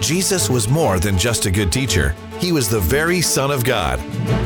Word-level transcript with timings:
Jesus 0.00 0.48
was 0.48 0.68
more 0.68 0.98
than 0.98 1.18
just 1.18 1.44
a 1.44 1.50
good 1.50 1.70
teacher. 1.70 2.14
He 2.38 2.52
was 2.52 2.68
the 2.68 2.80
very 2.80 3.20
Son 3.20 3.50
of 3.50 3.64
God. 3.64 4.00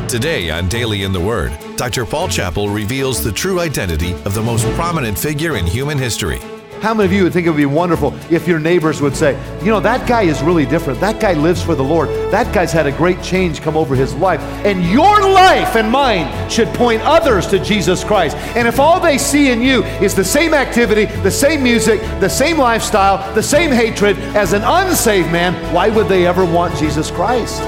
Today 0.09 0.51
on 0.51 0.69
Daily 0.69 1.05
in 1.05 1.13
the 1.13 1.21
Word, 1.21 1.57
Dr. 1.77 2.05
Paul 2.05 2.29
Chappell 2.29 2.69
reveals 2.69 3.23
the 3.23 3.33
true 3.33 3.61
identity 3.61 4.13
of 4.25 4.35
the 4.35 4.43
most 4.43 4.67
prominent 4.75 5.17
figure 5.17 5.57
in 5.57 5.67
human 5.67 5.97
history. 5.97 6.41
How 6.85 6.93
many 6.93 7.07
of 7.07 7.15
you 7.15 7.23
would 7.23 7.33
think 7.33 7.47
it 7.47 7.51
would 7.51 7.57
be 7.57 7.65
wonderful 7.65 8.13
if 8.31 8.47
your 8.47 8.59
neighbors 8.59 9.01
would 9.01 9.17
say, 9.17 9.41
you 9.61 9.71
know, 9.71 9.81
that 9.81 10.07
guy 10.07 10.25
is 10.25 10.43
really 10.43 10.67
different. 10.67 11.01
That 11.01 11.19
guy 11.19 11.33
lives 11.33 11.63
for 11.63 11.75
the 11.75 11.83
Lord. 11.83 12.11
That 12.31 12.55
guy's 12.55 12.73
had 12.73 12.87
a 12.87 12.93
great 12.93 13.23
change 13.23 13.63
come 13.63 13.75
over 13.75 13.95
his 13.95 14.13
life. 14.13 14.43
And 14.67 14.85
your 14.85 15.19
life 15.33 15.77
and 15.77 15.91
mine 15.91 16.51
should 16.51 16.69
point 16.75 17.01
others 17.01 17.47
to 17.47 17.59
Jesus 17.59 18.05
Christ. 18.05 18.37
And 18.55 18.69
if 18.69 18.79
all 18.79 19.01
they 19.01 19.17
see 19.17 19.51
in 19.51 19.63
you 19.63 19.83
is 20.03 20.15
the 20.15 20.25
same 20.27 20.53
activity, 20.53 21.07
the 21.23 21.31
same 21.31 21.63
music, 21.63 22.03
the 22.21 22.29
same 22.29 22.59
lifestyle, 22.59 23.35
the 23.35 23.43
same 23.43 23.71
hatred 23.71 24.19
as 24.37 24.53
an 24.53 24.61
unsaved 24.63 25.33
man, 25.33 25.55
why 25.73 25.89
would 25.89 26.09
they 26.09 26.27
ever 26.27 26.45
want 26.45 26.77
Jesus 26.77 27.11
Christ? 27.11 27.63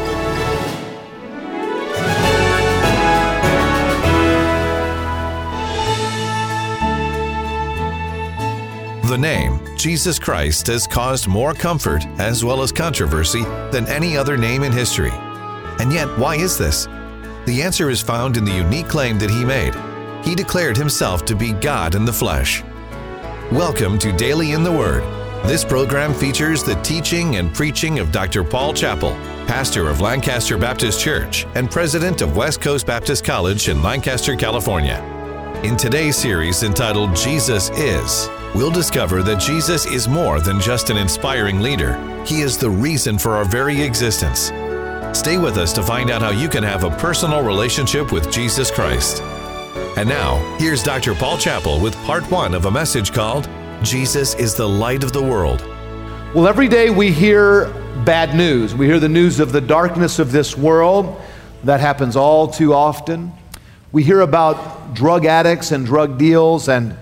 The 9.16 9.22
name, 9.22 9.60
Jesus 9.78 10.18
Christ, 10.18 10.66
has 10.66 10.86
caused 10.86 11.26
more 11.26 11.54
comfort 11.54 12.04
as 12.18 12.44
well 12.44 12.60
as 12.60 12.70
controversy 12.70 13.44
than 13.72 13.86
any 13.86 14.14
other 14.14 14.36
name 14.36 14.62
in 14.62 14.72
history. 14.72 15.12
And 15.80 15.90
yet, 15.90 16.06
why 16.18 16.36
is 16.36 16.58
this? 16.58 16.84
The 17.46 17.62
answer 17.62 17.88
is 17.88 18.02
found 18.02 18.36
in 18.36 18.44
the 18.44 18.52
unique 18.52 18.88
claim 18.88 19.18
that 19.20 19.30
he 19.30 19.42
made. 19.42 19.74
He 20.22 20.34
declared 20.34 20.76
himself 20.76 21.24
to 21.24 21.34
be 21.34 21.54
God 21.54 21.94
in 21.94 22.04
the 22.04 22.12
flesh. 22.12 22.62
Welcome 23.50 23.98
to 24.00 24.12
Daily 24.12 24.52
in 24.52 24.62
the 24.62 24.70
Word. 24.70 25.02
This 25.48 25.64
program 25.64 26.12
features 26.12 26.62
the 26.62 26.74
teaching 26.82 27.36
and 27.36 27.54
preaching 27.54 28.00
of 28.00 28.12
Dr. 28.12 28.44
Paul 28.44 28.74
Chappell, 28.74 29.12
pastor 29.46 29.88
of 29.88 30.02
Lancaster 30.02 30.58
Baptist 30.58 31.00
Church 31.00 31.46
and 31.54 31.70
president 31.70 32.20
of 32.20 32.36
West 32.36 32.60
Coast 32.60 32.86
Baptist 32.86 33.24
College 33.24 33.70
in 33.70 33.82
Lancaster, 33.82 34.36
California. 34.36 35.15
In 35.64 35.74
today's 35.74 36.16
series 36.16 36.62
entitled 36.62 37.16
Jesus 37.16 37.70
Is, 37.70 38.28
we'll 38.54 38.70
discover 38.70 39.22
that 39.22 39.40
Jesus 39.40 39.86
is 39.86 40.06
more 40.06 40.38
than 40.38 40.60
just 40.60 40.90
an 40.90 40.98
inspiring 40.98 41.60
leader, 41.60 41.96
He 42.24 42.42
is 42.42 42.58
the 42.58 42.68
reason 42.68 43.18
for 43.18 43.32
our 43.32 43.44
very 43.46 43.80
existence. 43.80 44.52
Stay 45.18 45.38
with 45.38 45.56
us 45.56 45.72
to 45.72 45.82
find 45.82 46.10
out 46.10 46.20
how 46.20 46.30
you 46.30 46.50
can 46.50 46.62
have 46.62 46.84
a 46.84 46.90
personal 46.98 47.42
relationship 47.42 48.12
with 48.12 48.30
Jesus 48.30 48.70
Christ. 48.70 49.22
And 49.96 50.06
now, 50.08 50.36
here's 50.58 50.82
Dr. 50.82 51.14
Paul 51.14 51.38
Chappell 51.38 51.80
with 51.80 51.96
part 52.04 52.30
one 52.30 52.54
of 52.54 52.66
a 52.66 52.70
message 52.70 53.12
called 53.12 53.48
Jesus 53.82 54.34
is 54.34 54.54
the 54.54 54.68
Light 54.68 55.02
of 55.02 55.14
the 55.14 55.22
World. 55.22 55.62
Well, 56.34 56.46
every 56.46 56.68
day 56.68 56.90
we 56.90 57.10
hear 57.10 57.72
bad 58.04 58.36
news. 58.36 58.74
We 58.74 58.86
hear 58.86 59.00
the 59.00 59.08
news 59.08 59.40
of 59.40 59.52
the 59.52 59.62
darkness 59.62 60.18
of 60.18 60.32
this 60.32 60.56
world. 60.56 61.20
That 61.64 61.80
happens 61.80 62.14
all 62.14 62.46
too 62.46 62.74
often. 62.74 63.32
We 63.96 64.02
hear 64.02 64.20
about 64.20 64.92
drug 64.92 65.24
addicts 65.24 65.72
and 65.72 65.86
drug 65.86 66.18
deals, 66.18 66.68
and 66.68 66.94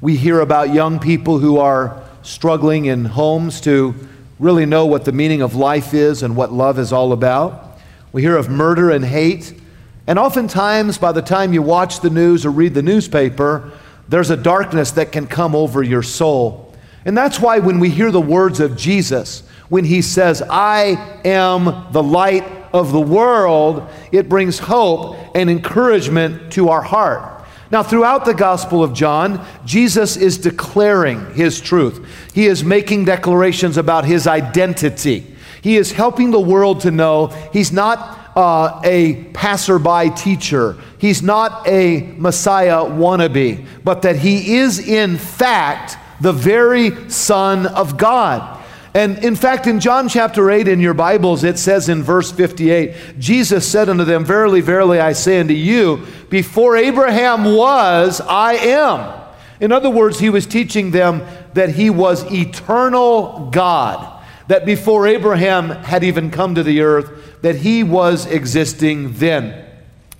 we 0.00 0.16
hear 0.16 0.40
about 0.40 0.72
young 0.72 0.98
people 0.98 1.38
who 1.38 1.58
are 1.58 2.02
struggling 2.22 2.86
in 2.86 3.04
homes 3.04 3.60
to 3.60 3.94
really 4.38 4.64
know 4.64 4.86
what 4.86 5.04
the 5.04 5.12
meaning 5.12 5.42
of 5.42 5.54
life 5.56 5.92
is 5.92 6.22
and 6.22 6.34
what 6.34 6.50
love 6.50 6.78
is 6.78 6.90
all 6.90 7.12
about. 7.12 7.78
We 8.12 8.22
hear 8.22 8.34
of 8.34 8.48
murder 8.48 8.90
and 8.90 9.04
hate. 9.04 9.60
And 10.06 10.18
oftentimes, 10.18 10.96
by 10.96 11.12
the 11.12 11.20
time 11.20 11.52
you 11.52 11.60
watch 11.60 12.00
the 12.00 12.08
news 12.08 12.46
or 12.46 12.50
read 12.50 12.72
the 12.72 12.82
newspaper, 12.82 13.70
there's 14.08 14.30
a 14.30 14.36
darkness 14.38 14.92
that 14.92 15.12
can 15.12 15.26
come 15.26 15.54
over 15.54 15.82
your 15.82 16.02
soul. 16.02 16.74
And 17.04 17.14
that's 17.14 17.38
why 17.38 17.58
when 17.58 17.78
we 17.78 17.90
hear 17.90 18.10
the 18.10 18.22
words 18.22 18.58
of 18.58 18.74
Jesus, 18.74 19.42
when 19.68 19.84
he 19.84 20.00
says, 20.00 20.42
I 20.48 21.20
am 21.26 21.92
the 21.92 22.02
light 22.02 22.57
of 22.72 22.92
the 22.92 23.00
world, 23.00 23.88
it 24.12 24.28
brings 24.28 24.58
hope 24.58 25.16
and 25.34 25.48
encouragement 25.48 26.52
to 26.52 26.68
our 26.68 26.82
heart. 26.82 27.38
Now, 27.70 27.82
throughout 27.82 28.24
the 28.24 28.34
Gospel 28.34 28.82
of 28.82 28.94
John, 28.94 29.44
Jesus 29.66 30.16
is 30.16 30.38
declaring 30.38 31.34
his 31.34 31.60
truth. 31.60 32.06
He 32.32 32.46
is 32.46 32.64
making 32.64 33.04
declarations 33.04 33.76
about 33.76 34.06
his 34.06 34.26
identity. 34.26 35.34
He 35.60 35.76
is 35.76 35.92
helping 35.92 36.30
the 36.30 36.40
world 36.40 36.80
to 36.80 36.90
know 36.90 37.26
he's 37.52 37.70
not 37.72 38.32
uh, 38.36 38.80
a 38.84 39.24
passerby 39.34 40.10
teacher, 40.16 40.76
he's 40.98 41.22
not 41.22 41.66
a 41.66 42.14
Messiah 42.16 42.84
wannabe, 42.84 43.66
but 43.84 44.02
that 44.02 44.16
he 44.16 44.56
is, 44.56 44.78
in 44.78 45.18
fact, 45.18 45.98
the 46.20 46.32
very 46.32 47.10
Son 47.10 47.66
of 47.66 47.98
God. 47.98 48.57
And 48.94 49.22
in 49.24 49.36
fact, 49.36 49.66
in 49.66 49.80
John 49.80 50.08
chapter 50.08 50.50
8 50.50 50.66
in 50.66 50.80
your 50.80 50.94
Bibles, 50.94 51.44
it 51.44 51.58
says 51.58 51.88
in 51.88 52.02
verse 52.02 52.32
58 52.32 53.18
Jesus 53.18 53.68
said 53.68 53.88
unto 53.88 54.04
them, 54.04 54.24
Verily, 54.24 54.60
verily, 54.60 54.98
I 54.98 55.12
say 55.12 55.40
unto 55.40 55.54
you, 55.54 56.06
before 56.30 56.76
Abraham 56.76 57.44
was, 57.54 58.20
I 58.20 58.54
am. 58.54 59.20
In 59.60 59.72
other 59.72 59.90
words, 59.90 60.18
he 60.18 60.30
was 60.30 60.46
teaching 60.46 60.90
them 60.90 61.22
that 61.54 61.70
he 61.70 61.90
was 61.90 62.30
eternal 62.32 63.50
God, 63.50 64.22
that 64.46 64.64
before 64.64 65.06
Abraham 65.06 65.68
had 65.68 66.04
even 66.04 66.30
come 66.30 66.54
to 66.54 66.62
the 66.62 66.80
earth, 66.80 67.42
that 67.42 67.56
he 67.56 67.82
was 67.82 68.26
existing 68.26 69.14
then. 69.14 69.64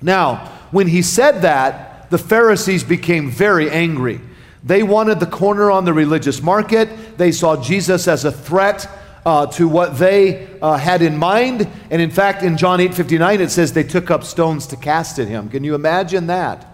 Now, 0.02 0.46
when 0.70 0.88
he 0.88 1.02
said 1.02 1.42
that, 1.42 2.10
the 2.10 2.18
Pharisees 2.18 2.84
became 2.84 3.30
very 3.30 3.70
angry. 3.70 4.20
They 4.68 4.82
wanted 4.82 5.18
the 5.18 5.26
corner 5.26 5.70
on 5.70 5.86
the 5.86 5.94
religious 5.94 6.42
market. 6.42 7.16
They 7.16 7.32
saw 7.32 7.56
Jesus 7.56 8.06
as 8.06 8.26
a 8.26 8.30
threat 8.30 8.86
uh, 9.24 9.46
to 9.46 9.66
what 9.66 9.96
they 9.96 10.46
uh, 10.60 10.76
had 10.76 11.00
in 11.00 11.16
mind. 11.16 11.66
And 11.90 12.02
in 12.02 12.10
fact, 12.10 12.42
in 12.42 12.58
John 12.58 12.78
8 12.78 12.92
59, 12.92 13.40
it 13.40 13.50
says 13.50 13.72
they 13.72 13.82
took 13.82 14.10
up 14.10 14.24
stones 14.24 14.66
to 14.66 14.76
cast 14.76 15.18
at 15.18 15.26
him. 15.26 15.48
Can 15.48 15.64
you 15.64 15.74
imagine 15.74 16.26
that? 16.26 16.66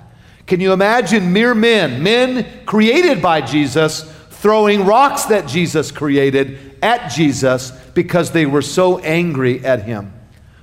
Can 0.48 0.58
you 0.58 0.72
imagine 0.72 1.32
mere 1.32 1.54
men, 1.54 2.02
men 2.02 2.66
created 2.66 3.22
by 3.22 3.40
Jesus, 3.40 4.02
throwing 4.28 4.84
rocks 4.86 5.26
that 5.26 5.46
Jesus 5.46 5.92
created 5.92 6.76
at 6.82 7.12
Jesus 7.12 7.70
because 7.94 8.32
they 8.32 8.44
were 8.44 8.60
so 8.60 8.98
angry 8.98 9.64
at 9.64 9.84
him? 9.84 10.12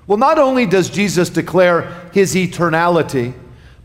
Well, 0.06 0.18
not 0.18 0.38
only 0.38 0.66
does 0.66 0.90
Jesus 0.90 1.30
declare 1.30 2.10
his 2.12 2.36
eternality, 2.36 3.34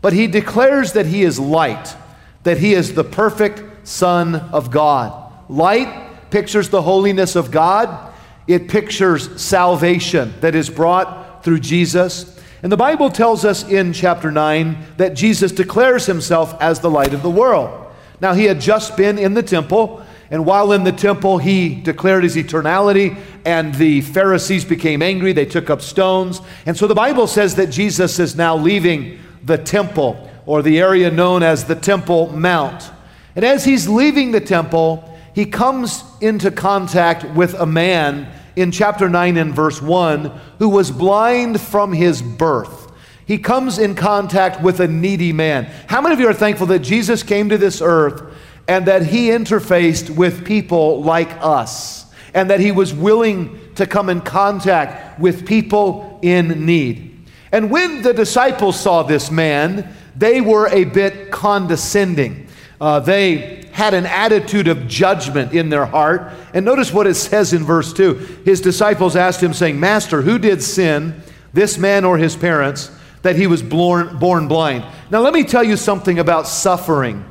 but 0.01 0.11
he 0.11 0.27
declares 0.27 0.91
that 0.91 1.05
he 1.05 1.23
is 1.23 1.39
light 1.39 1.95
that 2.43 2.57
he 2.57 2.73
is 2.73 2.93
the 2.93 3.03
perfect 3.03 3.87
Son 3.87 4.35
of 4.35 4.71
God. 4.71 5.31
Light 5.49 6.29
pictures 6.29 6.69
the 6.69 6.81
holiness 6.81 7.35
of 7.35 7.51
God, 7.51 8.13
it 8.47 8.67
pictures 8.67 9.41
salvation 9.41 10.33
that 10.41 10.55
is 10.55 10.69
brought 10.69 11.43
through 11.43 11.59
Jesus. 11.59 12.39
And 12.63 12.71
the 12.71 12.77
Bible 12.77 13.09
tells 13.09 13.45
us 13.45 13.67
in 13.67 13.93
chapter 13.93 14.31
9 14.31 14.77
that 14.97 15.13
Jesus 15.13 15.51
declares 15.51 16.05
himself 16.05 16.55
as 16.61 16.79
the 16.79 16.89
light 16.89 17.13
of 17.13 17.23
the 17.23 17.29
world. 17.29 17.85
Now, 18.19 18.33
he 18.33 18.45
had 18.45 18.59
just 18.59 18.97
been 18.97 19.19
in 19.19 19.35
the 19.35 19.43
temple, 19.43 20.03
and 20.31 20.45
while 20.45 20.71
in 20.71 20.83
the 20.83 20.91
temple, 20.91 21.37
he 21.37 21.75
declared 21.75 22.23
his 22.23 22.35
eternality, 22.35 23.17
and 23.45 23.75
the 23.75 24.01
Pharisees 24.01 24.65
became 24.65 25.01
angry. 25.01 25.33
They 25.33 25.45
took 25.45 25.69
up 25.69 25.81
stones. 25.81 26.41
And 26.65 26.75
so 26.75 26.87
the 26.87 26.95
Bible 26.95 27.27
says 27.27 27.55
that 27.55 27.67
Jesus 27.67 28.17
is 28.19 28.35
now 28.35 28.57
leaving 28.57 29.19
the 29.43 29.57
temple 29.57 30.29
or 30.47 30.63
the 30.63 30.79
area 30.79 31.11
known 31.11 31.43
as 31.43 31.65
the 31.65 31.75
Temple 31.75 32.31
Mount. 32.31 32.89
And 33.35 33.45
as 33.45 33.65
he's 33.65 33.87
leaving 33.87 34.31
the 34.31 34.41
temple, 34.41 35.15
he 35.35 35.45
comes 35.45 36.03
into 36.21 36.49
contact 36.49 37.23
with 37.35 37.53
a 37.53 37.67
man 37.67 38.27
in 38.55 38.71
chapter 38.71 39.07
9 39.07 39.37
and 39.37 39.53
verse 39.53 39.79
1 39.79 40.25
who 40.57 40.69
was 40.69 40.89
blind 40.89 41.61
from 41.61 41.93
his 41.93 42.23
birth. 42.23 42.91
He 43.27 43.37
comes 43.37 43.77
in 43.77 43.93
contact 43.93 44.63
with 44.63 44.79
a 44.79 44.87
needy 44.87 45.33
man. 45.33 45.65
How 45.87 46.01
many 46.01 46.13
of 46.13 46.19
you 46.19 46.27
are 46.29 46.33
thankful 46.33 46.65
that 46.67 46.79
Jesus 46.79 47.21
came 47.21 47.49
to 47.49 47.57
this 47.57 47.81
earth 47.81 48.23
and 48.67 48.87
that 48.87 49.05
he 49.05 49.29
interfaced 49.29 50.09
with 50.09 50.45
people 50.45 51.03
like 51.03 51.29
us 51.41 52.11
and 52.33 52.49
that 52.49 52.59
he 52.61 52.71
was 52.71 52.93
willing 52.93 53.59
to 53.75 53.85
come 53.85 54.09
in 54.09 54.21
contact 54.21 55.19
with 55.19 55.45
people 55.45 56.19
in 56.23 56.65
need? 56.65 57.07
And 57.51 57.69
when 57.69 58.01
the 58.01 58.13
disciples 58.13 58.79
saw 58.79 59.03
this 59.03 59.29
man, 59.29 59.93
they 60.17 60.41
were 60.41 60.67
a 60.67 60.83
bit 60.85 61.31
condescending. 61.31 62.47
Uh, 62.81 62.99
they 62.99 63.65
had 63.71 63.93
an 63.93 64.07
attitude 64.07 64.67
of 64.67 64.87
judgment 64.87 65.53
in 65.53 65.69
their 65.69 65.85
heart. 65.85 66.33
And 66.53 66.65
notice 66.65 66.91
what 66.91 67.05
it 67.05 67.13
says 67.13 67.53
in 67.53 67.63
verse 67.63 67.93
2. 67.93 68.41
His 68.43 68.59
disciples 68.59 69.15
asked 69.15 69.41
him, 69.41 69.53
saying, 69.53 69.79
Master, 69.79 70.23
who 70.23 70.39
did 70.39 70.63
sin, 70.63 71.21
this 71.53 71.77
man 71.77 72.03
or 72.03 72.17
his 72.17 72.35
parents, 72.35 72.91
that 73.21 73.35
he 73.35 73.45
was 73.45 73.61
born, 73.61 74.17
born 74.17 74.47
blind? 74.47 74.83
Now, 75.11 75.19
let 75.21 75.33
me 75.33 75.43
tell 75.43 75.63
you 75.63 75.77
something 75.77 76.17
about 76.17 76.47
suffering. 76.47 77.23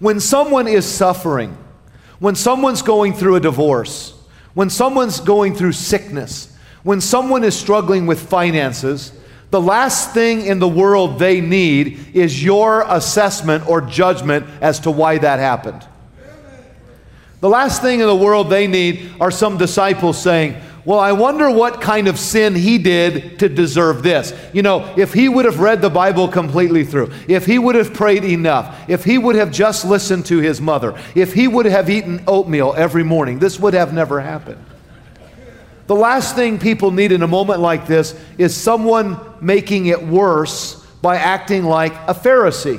When 0.00 0.18
someone 0.18 0.66
is 0.66 0.86
suffering, 0.86 1.56
when 2.18 2.34
someone's 2.34 2.82
going 2.82 3.12
through 3.12 3.36
a 3.36 3.40
divorce, 3.40 4.14
when 4.54 4.70
someone's 4.70 5.20
going 5.20 5.54
through 5.54 5.72
sickness, 5.72 6.56
when 6.82 7.00
someone 7.00 7.44
is 7.44 7.56
struggling 7.56 8.06
with 8.06 8.20
finances, 8.20 9.12
the 9.50 9.60
last 9.60 10.12
thing 10.12 10.44
in 10.44 10.58
the 10.58 10.68
world 10.68 11.18
they 11.18 11.40
need 11.40 12.14
is 12.14 12.42
your 12.42 12.84
assessment 12.86 13.66
or 13.66 13.80
judgment 13.80 14.46
as 14.60 14.80
to 14.80 14.90
why 14.90 15.18
that 15.18 15.38
happened. 15.38 15.86
The 17.40 17.48
last 17.48 17.80
thing 17.82 18.00
in 18.00 18.06
the 18.06 18.16
world 18.16 18.50
they 18.50 18.66
need 18.66 19.12
are 19.20 19.30
some 19.30 19.58
disciples 19.58 20.20
saying, 20.20 20.56
well, 20.84 20.98
I 20.98 21.12
wonder 21.12 21.50
what 21.50 21.80
kind 21.80 22.08
of 22.08 22.18
sin 22.18 22.54
he 22.54 22.78
did 22.78 23.38
to 23.40 23.48
deserve 23.48 24.02
this. 24.02 24.32
You 24.52 24.62
know, 24.62 24.92
if 24.96 25.12
he 25.12 25.28
would 25.28 25.44
have 25.44 25.60
read 25.60 25.82
the 25.82 25.90
Bible 25.90 26.28
completely 26.28 26.82
through, 26.84 27.12
if 27.28 27.44
he 27.44 27.58
would 27.58 27.74
have 27.74 27.92
prayed 27.92 28.24
enough, 28.24 28.88
if 28.88 29.04
he 29.04 29.18
would 29.18 29.36
have 29.36 29.52
just 29.52 29.84
listened 29.84 30.26
to 30.26 30.38
his 30.38 30.60
mother, 30.60 30.98
if 31.14 31.34
he 31.34 31.46
would 31.46 31.66
have 31.66 31.90
eaten 31.90 32.22
oatmeal 32.26 32.74
every 32.76 33.04
morning, 33.04 33.38
this 33.38 33.60
would 33.60 33.74
have 33.74 33.92
never 33.92 34.20
happened. 34.20 34.64
The 35.88 35.94
last 35.94 36.36
thing 36.36 36.58
people 36.58 36.90
need 36.90 37.12
in 37.12 37.22
a 37.22 37.26
moment 37.26 37.60
like 37.60 37.86
this 37.86 38.14
is 38.36 38.54
someone 38.54 39.18
making 39.40 39.86
it 39.86 40.02
worse 40.02 40.84
by 41.00 41.16
acting 41.16 41.64
like 41.64 41.94
a 42.06 42.12
Pharisee. 42.12 42.78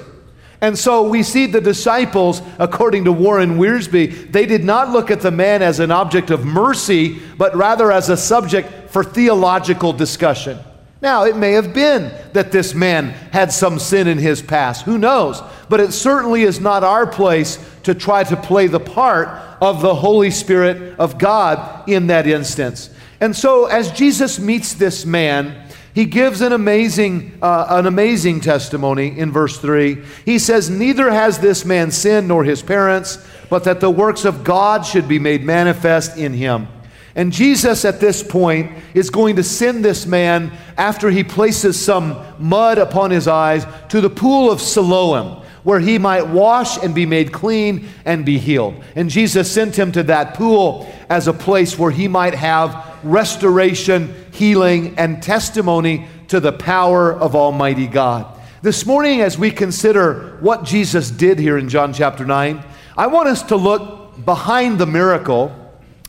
And 0.61 0.77
so 0.77 1.09
we 1.09 1.23
see 1.23 1.47
the 1.47 1.59
disciples, 1.59 2.43
according 2.59 3.05
to 3.05 3.11
Warren 3.11 3.57
Wiersbe, 3.57 4.31
they 4.31 4.45
did 4.45 4.63
not 4.63 4.89
look 4.89 5.09
at 5.09 5.21
the 5.21 5.31
man 5.31 5.63
as 5.63 5.79
an 5.79 5.89
object 5.89 6.29
of 6.29 6.45
mercy, 6.45 7.19
but 7.35 7.55
rather 7.55 7.91
as 7.91 8.09
a 8.09 8.17
subject 8.17 8.91
for 8.91 9.03
theological 9.03 9.91
discussion. 9.91 10.59
Now, 11.01 11.23
it 11.23 11.35
may 11.35 11.53
have 11.53 11.73
been 11.73 12.13
that 12.33 12.51
this 12.51 12.75
man 12.75 13.05
had 13.31 13.51
some 13.51 13.79
sin 13.79 14.07
in 14.07 14.19
his 14.19 14.43
past. 14.43 14.83
Who 14.83 14.99
knows? 14.99 15.41
But 15.67 15.79
it 15.79 15.93
certainly 15.93 16.43
is 16.43 16.59
not 16.59 16.83
our 16.83 17.07
place 17.07 17.57
to 17.83 17.95
try 17.95 18.23
to 18.25 18.37
play 18.37 18.67
the 18.67 18.79
part 18.79 19.29
of 19.61 19.81
the 19.81 19.95
Holy 19.95 20.29
Spirit 20.29 20.99
of 20.99 21.17
God 21.17 21.89
in 21.89 22.07
that 22.07 22.27
instance. 22.27 22.91
And 23.21 23.35
so, 23.35 23.65
as 23.65 23.91
Jesus 23.91 24.39
meets 24.39 24.73
this 24.73 25.05
man, 25.05 25.67
he 25.93 26.05
gives 26.05 26.41
an 26.41 26.53
amazing, 26.53 27.37
uh, 27.41 27.65
an 27.69 27.85
amazing 27.85 28.41
testimony 28.41 29.19
in 29.19 29.31
verse 29.31 29.57
3. 29.57 30.01
He 30.23 30.39
says, 30.39 30.69
Neither 30.69 31.11
has 31.11 31.39
this 31.39 31.65
man 31.65 31.91
sinned 31.91 32.27
nor 32.27 32.43
his 32.43 32.61
parents, 32.61 33.17
but 33.49 33.63
that 33.65 33.81
the 33.81 33.89
works 33.89 34.23
of 34.23 34.43
God 34.43 34.85
should 34.85 35.07
be 35.07 35.19
made 35.19 35.43
manifest 35.43 36.17
in 36.17 36.33
him. 36.33 36.67
And 37.15 37.33
Jesus, 37.33 37.83
at 37.83 37.99
this 37.99 38.23
point, 38.23 38.71
is 38.93 39.09
going 39.09 39.35
to 39.37 39.43
send 39.43 39.83
this 39.83 40.05
man, 40.05 40.51
after 40.77 41.09
he 41.09 41.23
places 41.23 41.77
some 41.77 42.17
mud 42.37 42.77
upon 42.77 43.11
his 43.11 43.27
eyes, 43.27 43.65
to 43.89 43.99
the 43.99 44.09
pool 44.09 44.49
of 44.51 44.61
Siloam, 44.61 45.43
where 45.63 45.79
he 45.79 45.97
might 45.97 46.27
wash 46.27 46.81
and 46.81 46.95
be 46.95 47.05
made 47.05 47.33
clean 47.33 47.89
and 48.05 48.25
be 48.25 48.37
healed. 48.37 48.81
And 48.95 49.09
Jesus 49.09 49.51
sent 49.51 49.77
him 49.77 49.91
to 49.91 50.03
that 50.03 50.35
pool 50.35 50.89
as 51.09 51.27
a 51.27 51.33
place 51.33 51.77
where 51.77 51.91
he 51.91 52.07
might 52.07 52.35
have 52.35 52.88
restoration, 53.03 54.13
healing, 54.31 54.97
and 54.97 55.21
testimony 55.21 56.07
to 56.27 56.39
the 56.39 56.51
power 56.51 57.13
of 57.13 57.35
Almighty 57.35 57.87
God. 57.87 58.39
This 58.61 58.85
morning, 58.85 59.21
as 59.21 59.37
we 59.37 59.51
consider 59.51 60.37
what 60.41 60.63
Jesus 60.63 61.09
did 61.09 61.39
here 61.39 61.57
in 61.57 61.69
John 61.69 61.93
chapter 61.93 62.25
9, 62.25 62.63
I 62.97 63.07
want 63.07 63.29
us 63.29 63.43
to 63.43 63.55
look 63.55 64.25
behind 64.25 64.79
the 64.79 64.85
miracle, 64.85 65.49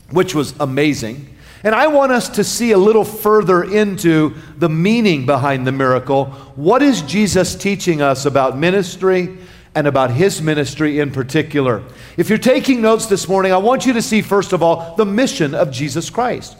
which 0.09 0.35
was 0.35 0.53
amazing. 0.59 1.27
And 1.63 1.75
I 1.75 1.87
want 1.87 2.11
us 2.11 2.27
to 2.29 2.43
see 2.43 2.71
a 2.71 2.77
little 2.77 3.05
further 3.05 3.63
into 3.63 4.35
the 4.57 4.69
meaning 4.69 5.25
behind 5.25 5.65
the 5.65 5.71
miracle. 5.71 6.25
What 6.55 6.81
is 6.81 7.03
Jesus 7.03 7.55
teaching 7.55 8.01
us 8.01 8.25
about 8.25 8.57
ministry 8.57 9.37
and 9.75 9.87
about 9.87 10.11
his 10.11 10.41
ministry 10.41 10.99
in 10.99 11.11
particular? 11.11 11.83
If 12.17 12.29
you're 12.29 12.37
taking 12.37 12.81
notes 12.81 13.05
this 13.05 13.29
morning, 13.29 13.53
I 13.53 13.57
want 13.57 13.85
you 13.85 13.93
to 13.93 14.01
see, 14.01 14.21
first 14.21 14.53
of 14.53 14.61
all, 14.63 14.95
the 14.95 15.05
mission 15.05 15.53
of 15.53 15.71
Jesus 15.71 16.09
Christ. 16.09 16.57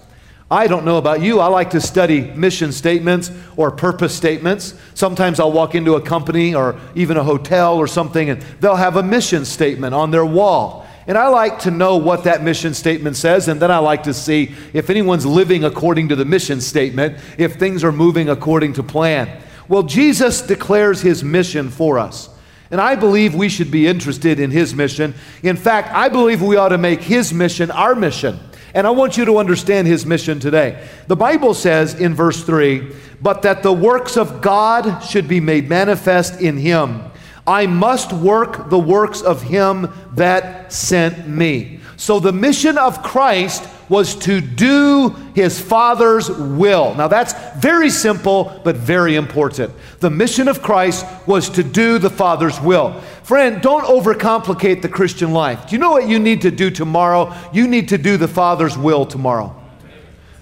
I 0.51 0.67
don't 0.67 0.83
know 0.83 0.97
about 0.97 1.21
you. 1.21 1.39
I 1.39 1.47
like 1.47 1.69
to 1.69 1.79
study 1.79 2.23
mission 2.31 2.73
statements 2.73 3.31
or 3.55 3.71
purpose 3.71 4.13
statements. 4.13 4.73
Sometimes 4.95 5.39
I'll 5.39 5.53
walk 5.53 5.75
into 5.75 5.95
a 5.95 6.01
company 6.01 6.53
or 6.53 6.77
even 6.93 7.15
a 7.15 7.23
hotel 7.23 7.77
or 7.77 7.87
something, 7.87 8.29
and 8.29 8.41
they'll 8.59 8.75
have 8.75 8.97
a 8.97 9.03
mission 9.03 9.45
statement 9.45 9.95
on 9.95 10.11
their 10.11 10.25
wall. 10.25 10.85
And 11.07 11.17
I 11.17 11.29
like 11.29 11.59
to 11.59 11.71
know 11.71 11.95
what 11.95 12.25
that 12.25 12.43
mission 12.43 12.73
statement 12.73 13.15
says, 13.15 13.47
and 13.47 13.61
then 13.61 13.71
I 13.71 13.77
like 13.77 14.03
to 14.03 14.13
see 14.13 14.53
if 14.73 14.89
anyone's 14.89 15.25
living 15.25 15.63
according 15.63 16.09
to 16.09 16.17
the 16.17 16.25
mission 16.25 16.59
statement, 16.59 17.17
if 17.37 17.55
things 17.55 17.81
are 17.85 17.93
moving 17.93 18.27
according 18.27 18.73
to 18.73 18.83
plan. 18.83 19.41
Well, 19.69 19.83
Jesus 19.83 20.41
declares 20.41 21.01
his 21.01 21.23
mission 21.23 21.69
for 21.69 21.97
us. 21.97 22.29
And 22.69 22.81
I 22.81 22.95
believe 22.95 23.33
we 23.33 23.47
should 23.47 23.71
be 23.71 23.87
interested 23.87 24.37
in 24.37 24.51
his 24.51 24.75
mission. 24.75 25.13
In 25.43 25.55
fact, 25.55 25.93
I 25.93 26.09
believe 26.09 26.41
we 26.41 26.57
ought 26.57 26.69
to 26.69 26.77
make 26.77 27.01
his 27.01 27.33
mission 27.33 27.71
our 27.71 27.95
mission. 27.95 28.37
And 28.73 28.87
I 28.87 28.91
want 28.91 29.17
you 29.17 29.25
to 29.25 29.37
understand 29.37 29.87
his 29.87 30.05
mission 30.05 30.39
today. 30.39 30.87
The 31.07 31.15
Bible 31.15 31.53
says 31.53 31.93
in 31.99 32.13
verse 32.13 32.43
3 32.43 32.93
But 33.21 33.41
that 33.41 33.63
the 33.63 33.73
works 33.73 34.17
of 34.17 34.41
God 34.41 35.01
should 35.01 35.27
be 35.27 35.39
made 35.39 35.69
manifest 35.69 36.41
in 36.41 36.57
him. 36.57 37.03
I 37.45 37.65
must 37.67 38.13
work 38.13 38.69
the 38.69 38.79
works 38.79 39.21
of 39.21 39.41
him 39.41 39.91
that 40.13 40.71
sent 40.71 41.27
me. 41.27 41.79
So 41.97 42.19
the 42.19 42.31
mission 42.31 42.77
of 42.77 43.03
Christ 43.03 43.67
was 43.91 44.15
to 44.15 44.39
do 44.39 45.09
his 45.35 45.59
Father's 45.59 46.29
will. 46.29 46.95
Now 46.95 47.09
that's 47.09 47.33
very 47.57 47.89
simple, 47.89 48.61
but 48.63 48.77
very 48.77 49.17
important. 49.17 49.73
The 49.99 50.09
mission 50.09 50.47
of 50.47 50.61
Christ 50.61 51.05
was 51.27 51.49
to 51.49 51.61
do 51.61 51.99
the 51.99 52.09
Father's 52.09 52.57
will. 52.61 52.93
Friend, 53.23 53.61
don't 53.61 53.83
overcomplicate 53.83 54.81
the 54.81 54.87
Christian 54.87 55.33
life. 55.33 55.67
Do 55.67 55.75
you 55.75 55.77
know 55.77 55.91
what 55.91 56.07
you 56.07 56.19
need 56.19 56.43
to 56.43 56.51
do 56.51 56.71
tomorrow? 56.71 57.35
You 57.51 57.67
need 57.67 57.89
to 57.89 57.97
do 57.97 58.15
the 58.15 58.29
Father's 58.29 58.77
will 58.77 59.05
tomorrow. 59.05 59.53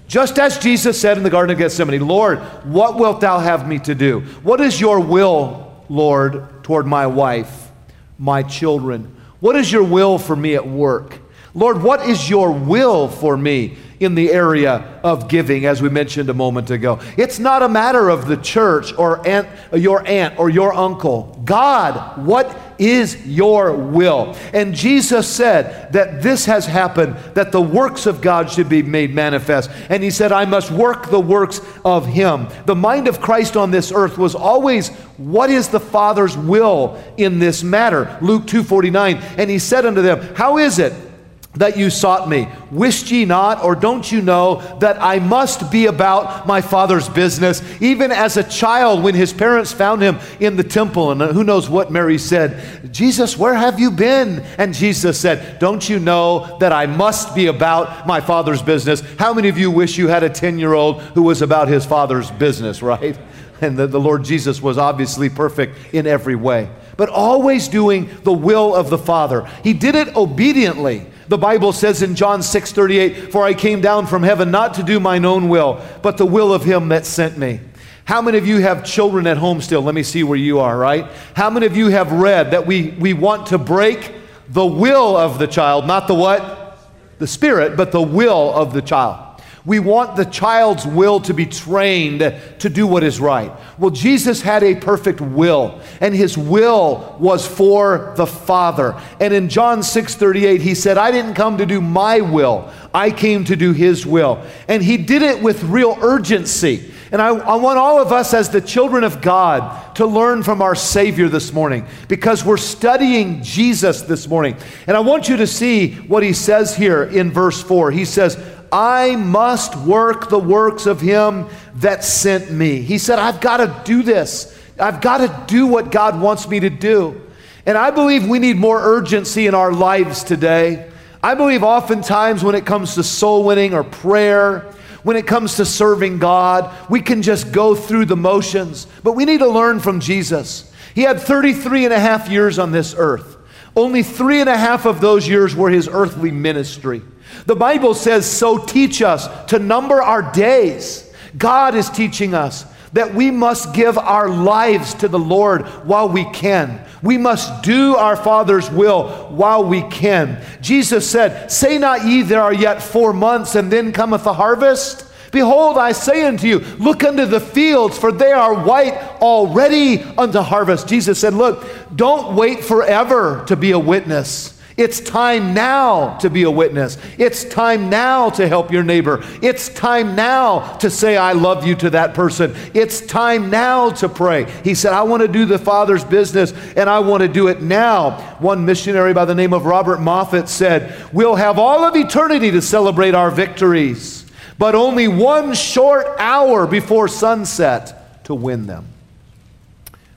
Just 0.06 0.38
as 0.38 0.56
Jesus 0.56 1.00
said 1.00 1.16
in 1.16 1.24
the 1.24 1.30
Garden 1.30 1.52
of 1.52 1.58
Gethsemane, 1.58 2.06
Lord, 2.06 2.38
what 2.64 2.98
wilt 2.98 3.20
thou 3.20 3.40
have 3.40 3.66
me 3.66 3.80
to 3.80 3.96
do? 3.96 4.20
What 4.44 4.60
is 4.60 4.80
your 4.80 5.00
will, 5.00 5.84
Lord, 5.88 6.62
toward 6.62 6.86
my 6.86 7.08
wife, 7.08 7.72
my 8.16 8.44
children? 8.44 9.16
What 9.40 9.56
is 9.56 9.72
your 9.72 9.82
will 9.82 10.18
for 10.18 10.36
me 10.36 10.54
at 10.54 10.68
work? 10.68 11.19
Lord, 11.54 11.82
what 11.82 12.08
is 12.08 12.30
your 12.30 12.52
will 12.52 13.08
for 13.08 13.36
me 13.36 13.76
in 13.98 14.14
the 14.14 14.32
area 14.32 15.00
of 15.02 15.28
giving, 15.28 15.66
as 15.66 15.82
we 15.82 15.88
mentioned 15.88 16.30
a 16.30 16.34
moment 16.34 16.70
ago? 16.70 17.00
It's 17.16 17.40
not 17.40 17.62
a 17.62 17.68
matter 17.68 18.08
of 18.08 18.28
the 18.28 18.36
church 18.36 18.96
or 18.96 19.26
aunt, 19.26 19.48
your 19.72 20.06
aunt 20.06 20.38
or 20.38 20.48
your 20.48 20.72
uncle. 20.72 21.40
God, 21.44 22.24
what 22.24 22.56
is 22.78 23.26
your 23.26 23.74
will? 23.74 24.36
And 24.52 24.74
Jesus 24.74 25.28
said 25.28 25.92
that 25.92 26.22
this 26.22 26.46
has 26.46 26.66
happened, 26.66 27.16
that 27.34 27.50
the 27.50 27.60
works 27.60 28.06
of 28.06 28.20
God 28.20 28.48
should 28.48 28.68
be 28.68 28.82
made 28.82 29.12
manifest. 29.12 29.70
And 29.88 30.04
he 30.04 30.10
said, 30.10 30.30
I 30.30 30.44
must 30.44 30.70
work 30.70 31.10
the 31.10 31.20
works 31.20 31.60
of 31.84 32.06
him. 32.06 32.46
The 32.66 32.76
mind 32.76 33.08
of 33.08 33.20
Christ 33.20 33.56
on 33.56 33.72
this 33.72 33.90
earth 33.90 34.18
was 34.18 34.36
always, 34.36 34.88
what 35.16 35.50
is 35.50 35.68
the 35.68 35.80
Father's 35.80 36.36
will 36.36 37.02
in 37.16 37.40
this 37.40 37.64
matter? 37.64 38.16
Luke 38.22 38.44
2:49. 38.44 39.20
And 39.36 39.50
he 39.50 39.58
said 39.58 39.84
unto 39.84 40.00
them, 40.00 40.34
How 40.36 40.58
is 40.58 40.78
it? 40.78 41.09
That 41.54 41.76
you 41.76 41.90
sought 41.90 42.28
me. 42.28 42.48
Wished 42.70 43.10
ye 43.10 43.24
not, 43.24 43.64
or 43.64 43.74
don't 43.74 44.10
you 44.10 44.22
know 44.22 44.62
that 44.78 45.02
I 45.02 45.18
must 45.18 45.70
be 45.70 45.86
about 45.86 46.46
my 46.46 46.60
Father's 46.60 47.08
business? 47.08 47.60
Even 47.82 48.12
as 48.12 48.36
a 48.36 48.44
child, 48.44 49.02
when 49.02 49.16
his 49.16 49.32
parents 49.32 49.72
found 49.72 50.00
him 50.00 50.18
in 50.38 50.56
the 50.56 50.62
temple, 50.62 51.10
and 51.10 51.20
who 51.20 51.42
knows 51.42 51.68
what 51.68 51.90
Mary 51.90 52.18
said, 52.18 52.92
Jesus, 52.92 53.36
where 53.36 53.54
have 53.54 53.80
you 53.80 53.90
been? 53.90 54.40
And 54.58 54.72
Jesus 54.72 55.18
said, 55.18 55.58
Don't 55.58 55.88
you 55.88 55.98
know 55.98 56.56
that 56.60 56.72
I 56.72 56.86
must 56.86 57.34
be 57.34 57.48
about 57.48 58.06
my 58.06 58.20
Father's 58.20 58.62
business? 58.62 59.00
How 59.18 59.34
many 59.34 59.48
of 59.48 59.58
you 59.58 59.72
wish 59.72 59.98
you 59.98 60.06
had 60.06 60.22
a 60.22 60.30
10 60.30 60.58
year 60.58 60.74
old 60.74 61.02
who 61.02 61.22
was 61.22 61.42
about 61.42 61.66
his 61.66 61.84
Father's 61.84 62.30
business, 62.30 62.80
right? 62.82 63.18
And 63.60 63.76
the, 63.76 63.88
the 63.88 64.00
Lord 64.00 64.24
Jesus 64.24 64.62
was 64.62 64.78
obviously 64.78 65.28
perfect 65.28 65.76
in 65.92 66.06
every 66.06 66.36
way, 66.36 66.70
but 66.96 67.08
always 67.08 67.68
doing 67.68 68.08
the 68.22 68.32
will 68.32 68.74
of 68.74 68.88
the 68.88 68.98
Father. 68.98 69.48
He 69.64 69.72
did 69.72 69.96
it 69.96 70.14
obediently. 70.16 71.06
The 71.30 71.38
Bible 71.38 71.72
says 71.72 72.02
in 72.02 72.16
John 72.16 72.42
6 72.42 72.72
38, 72.72 73.30
For 73.30 73.44
I 73.44 73.54
came 73.54 73.80
down 73.80 74.08
from 74.08 74.24
heaven 74.24 74.50
not 74.50 74.74
to 74.74 74.82
do 74.82 74.98
mine 74.98 75.24
own 75.24 75.48
will, 75.48 75.80
but 76.02 76.16
the 76.16 76.26
will 76.26 76.52
of 76.52 76.64
him 76.64 76.88
that 76.88 77.06
sent 77.06 77.38
me. 77.38 77.60
How 78.04 78.20
many 78.20 78.36
of 78.36 78.48
you 78.48 78.58
have 78.58 78.84
children 78.84 79.28
at 79.28 79.36
home 79.36 79.60
still? 79.60 79.80
Let 79.80 79.94
me 79.94 80.02
see 80.02 80.24
where 80.24 80.36
you 80.36 80.58
are, 80.58 80.76
right? 80.76 81.06
How 81.36 81.48
many 81.48 81.66
of 81.66 81.76
you 81.76 81.86
have 81.90 82.10
read 82.10 82.50
that 82.50 82.66
we, 82.66 82.96
we 82.98 83.12
want 83.12 83.46
to 83.46 83.58
break 83.58 84.12
the 84.48 84.66
will 84.66 85.16
of 85.16 85.38
the 85.38 85.46
child, 85.46 85.86
not 85.86 86.08
the 86.08 86.14
what? 86.14 86.80
The 87.20 87.28
spirit, 87.28 87.76
but 87.76 87.92
the 87.92 88.02
will 88.02 88.52
of 88.52 88.72
the 88.72 88.82
child. 88.82 89.29
We 89.66 89.78
want 89.78 90.16
the 90.16 90.24
child's 90.24 90.86
will 90.86 91.20
to 91.20 91.34
be 91.34 91.44
trained 91.44 92.20
to 92.60 92.68
do 92.70 92.86
what 92.86 93.02
is 93.02 93.20
right. 93.20 93.52
Well, 93.78 93.90
Jesus 93.90 94.40
had 94.40 94.62
a 94.62 94.74
perfect 94.74 95.20
will, 95.20 95.80
and 96.00 96.14
his 96.14 96.38
will 96.38 97.16
was 97.20 97.46
for 97.46 98.14
the 98.16 98.26
Father. 98.26 98.98
And 99.20 99.34
in 99.34 99.50
John 99.50 99.82
6 99.82 100.14
38, 100.14 100.62
he 100.62 100.74
said, 100.74 100.96
I 100.96 101.10
didn't 101.10 101.34
come 101.34 101.58
to 101.58 101.66
do 101.66 101.80
my 101.80 102.22
will, 102.22 102.72
I 102.94 103.10
came 103.10 103.44
to 103.44 103.56
do 103.56 103.72
his 103.72 104.06
will. 104.06 104.42
And 104.66 104.82
he 104.82 104.96
did 104.96 105.22
it 105.22 105.42
with 105.42 105.62
real 105.64 105.98
urgency. 106.00 106.92
And 107.12 107.20
I, 107.20 107.28
I, 107.28 107.56
want 107.56 107.76
all 107.76 108.00
of 108.00 108.12
us, 108.12 108.32
as 108.32 108.50
the 108.50 108.60
children 108.60 109.02
of 109.02 109.20
God, 109.20 109.96
to 109.96 110.06
learn 110.06 110.44
from 110.44 110.62
our 110.62 110.76
Savior 110.76 111.28
this 111.28 111.52
morning 111.52 111.84
because 112.06 112.44
we're 112.44 112.56
studying 112.56 113.42
Jesus 113.42 114.02
this 114.02 114.28
morning. 114.28 114.56
And 114.86 114.96
I 114.96 115.00
want 115.00 115.28
you 115.28 115.36
to 115.38 115.46
see 115.46 115.94
what 115.94 116.22
he 116.22 116.32
says 116.32 116.76
here 116.76 117.02
in 117.02 117.32
verse 117.32 117.60
4. 117.60 117.90
He 117.90 118.04
says, 118.04 118.36
I 118.72 119.16
must 119.16 119.76
work 119.76 120.28
the 120.28 120.38
works 120.38 120.86
of 120.86 121.00
him 121.00 121.46
that 121.76 122.04
sent 122.04 122.50
me. 122.50 122.82
He 122.82 122.98
said, 122.98 123.18
I've 123.18 123.40
got 123.40 123.58
to 123.58 123.82
do 123.84 124.02
this. 124.02 124.56
I've 124.78 125.00
got 125.00 125.18
to 125.18 125.52
do 125.52 125.66
what 125.66 125.90
God 125.90 126.20
wants 126.20 126.48
me 126.48 126.60
to 126.60 126.70
do. 126.70 127.20
And 127.66 127.76
I 127.76 127.90
believe 127.90 128.26
we 128.26 128.38
need 128.38 128.56
more 128.56 128.80
urgency 128.80 129.46
in 129.46 129.54
our 129.54 129.72
lives 129.72 130.24
today. 130.24 130.90
I 131.22 131.34
believe 131.34 131.62
oftentimes 131.62 132.42
when 132.42 132.54
it 132.54 132.64
comes 132.64 132.94
to 132.94 133.02
soul 133.02 133.44
winning 133.44 133.74
or 133.74 133.84
prayer, 133.84 134.60
when 135.02 135.16
it 135.16 135.26
comes 135.26 135.56
to 135.56 135.64
serving 135.64 136.18
God, 136.18 136.74
we 136.90 137.00
can 137.00 137.22
just 137.22 137.52
go 137.52 137.74
through 137.74 138.06
the 138.06 138.16
motions. 138.16 138.86
But 139.02 139.12
we 139.12 139.24
need 139.24 139.38
to 139.38 139.48
learn 139.48 139.80
from 139.80 140.00
Jesus. 140.00 140.72
He 140.94 141.02
had 141.02 141.20
33 141.20 141.86
and 141.86 141.94
a 141.94 142.00
half 142.00 142.28
years 142.28 142.58
on 142.58 142.72
this 142.72 142.94
earth. 142.96 143.36
Only 143.76 144.02
three 144.02 144.40
and 144.40 144.48
a 144.48 144.56
half 144.56 144.86
of 144.86 145.00
those 145.00 145.28
years 145.28 145.54
were 145.54 145.70
his 145.70 145.88
earthly 145.90 146.30
ministry. 146.30 147.02
The 147.46 147.56
Bible 147.56 147.94
says, 147.94 148.30
So 148.30 148.58
teach 148.58 149.02
us 149.02 149.28
to 149.46 149.58
number 149.58 150.02
our 150.02 150.32
days. 150.32 151.12
God 151.36 151.74
is 151.74 151.88
teaching 151.90 152.34
us 152.34 152.64
that 152.92 153.14
we 153.14 153.30
must 153.30 153.72
give 153.72 153.96
our 153.96 154.28
lives 154.28 154.94
to 154.94 155.08
the 155.08 155.18
Lord 155.18 155.62
while 155.84 156.08
we 156.08 156.24
can. 156.30 156.84
We 157.02 157.18
must 157.18 157.62
do 157.62 157.96
our 157.96 158.16
Father's 158.16 158.70
will 158.70 159.28
while 159.30 159.64
we 159.64 159.82
can. 159.82 160.42
Jesus 160.60 161.08
said, 161.08 161.50
Say 161.50 161.78
not 161.78 162.04
ye, 162.04 162.22
there 162.22 162.42
are 162.42 162.52
yet 162.52 162.82
four 162.82 163.12
months, 163.12 163.54
and 163.54 163.72
then 163.72 163.92
cometh 163.92 164.24
the 164.24 164.34
harvest. 164.34 165.06
Behold, 165.30 165.78
I 165.78 165.92
say 165.92 166.26
unto 166.26 166.48
you, 166.48 166.58
look 166.78 167.04
unto 167.04 167.24
the 167.24 167.38
fields, 167.38 167.96
for 167.96 168.10
they 168.10 168.32
are 168.32 168.64
white 168.64 168.94
already 169.20 170.02
unto 170.02 170.40
harvest. 170.40 170.88
Jesus 170.88 171.20
said, 171.20 171.34
Look, 171.34 171.66
don't 171.94 172.34
wait 172.34 172.64
forever 172.64 173.44
to 173.46 173.56
be 173.56 173.70
a 173.70 173.78
witness. 173.78 174.59
It's 174.80 174.98
time 174.98 175.52
now 175.52 176.16
to 176.20 176.30
be 176.30 176.44
a 176.44 176.50
witness. 176.50 176.96
It's 177.18 177.44
time 177.44 177.90
now 177.90 178.30
to 178.30 178.48
help 178.48 178.72
your 178.72 178.82
neighbor. 178.82 179.22
It's 179.42 179.68
time 179.68 180.16
now 180.16 180.78
to 180.78 180.88
say, 180.88 181.18
I 181.18 181.32
love 181.32 181.66
you 181.66 181.74
to 181.74 181.90
that 181.90 182.14
person. 182.14 182.56
It's 182.72 183.02
time 183.02 183.50
now 183.50 183.90
to 183.90 184.08
pray. 184.08 184.50
He 184.64 184.74
said, 184.74 184.94
I 184.94 185.02
want 185.02 185.20
to 185.20 185.28
do 185.28 185.44
the 185.44 185.58
Father's 185.58 186.02
business 186.02 186.54
and 186.78 186.88
I 186.88 187.00
want 187.00 187.20
to 187.20 187.28
do 187.28 187.48
it 187.48 187.60
now. 187.60 188.12
One 188.38 188.64
missionary 188.64 189.12
by 189.12 189.26
the 189.26 189.34
name 189.34 189.52
of 189.52 189.66
Robert 189.66 190.00
Moffat 190.00 190.48
said, 190.48 191.12
We'll 191.12 191.36
have 191.36 191.58
all 191.58 191.84
of 191.84 191.94
eternity 191.94 192.50
to 192.50 192.62
celebrate 192.62 193.14
our 193.14 193.30
victories, 193.30 194.24
but 194.56 194.74
only 194.74 195.08
one 195.08 195.52
short 195.52 196.06
hour 196.18 196.66
before 196.66 197.06
sunset 197.06 198.24
to 198.24 198.34
win 198.34 198.66
them. 198.66 198.86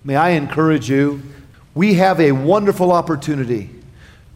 May 0.05 0.15
I 0.15 0.29
encourage 0.29 0.89
you, 0.89 1.21
we 1.75 1.95
have 1.95 2.21
a 2.21 2.31
wonderful 2.31 2.93
opportunity 2.93 3.72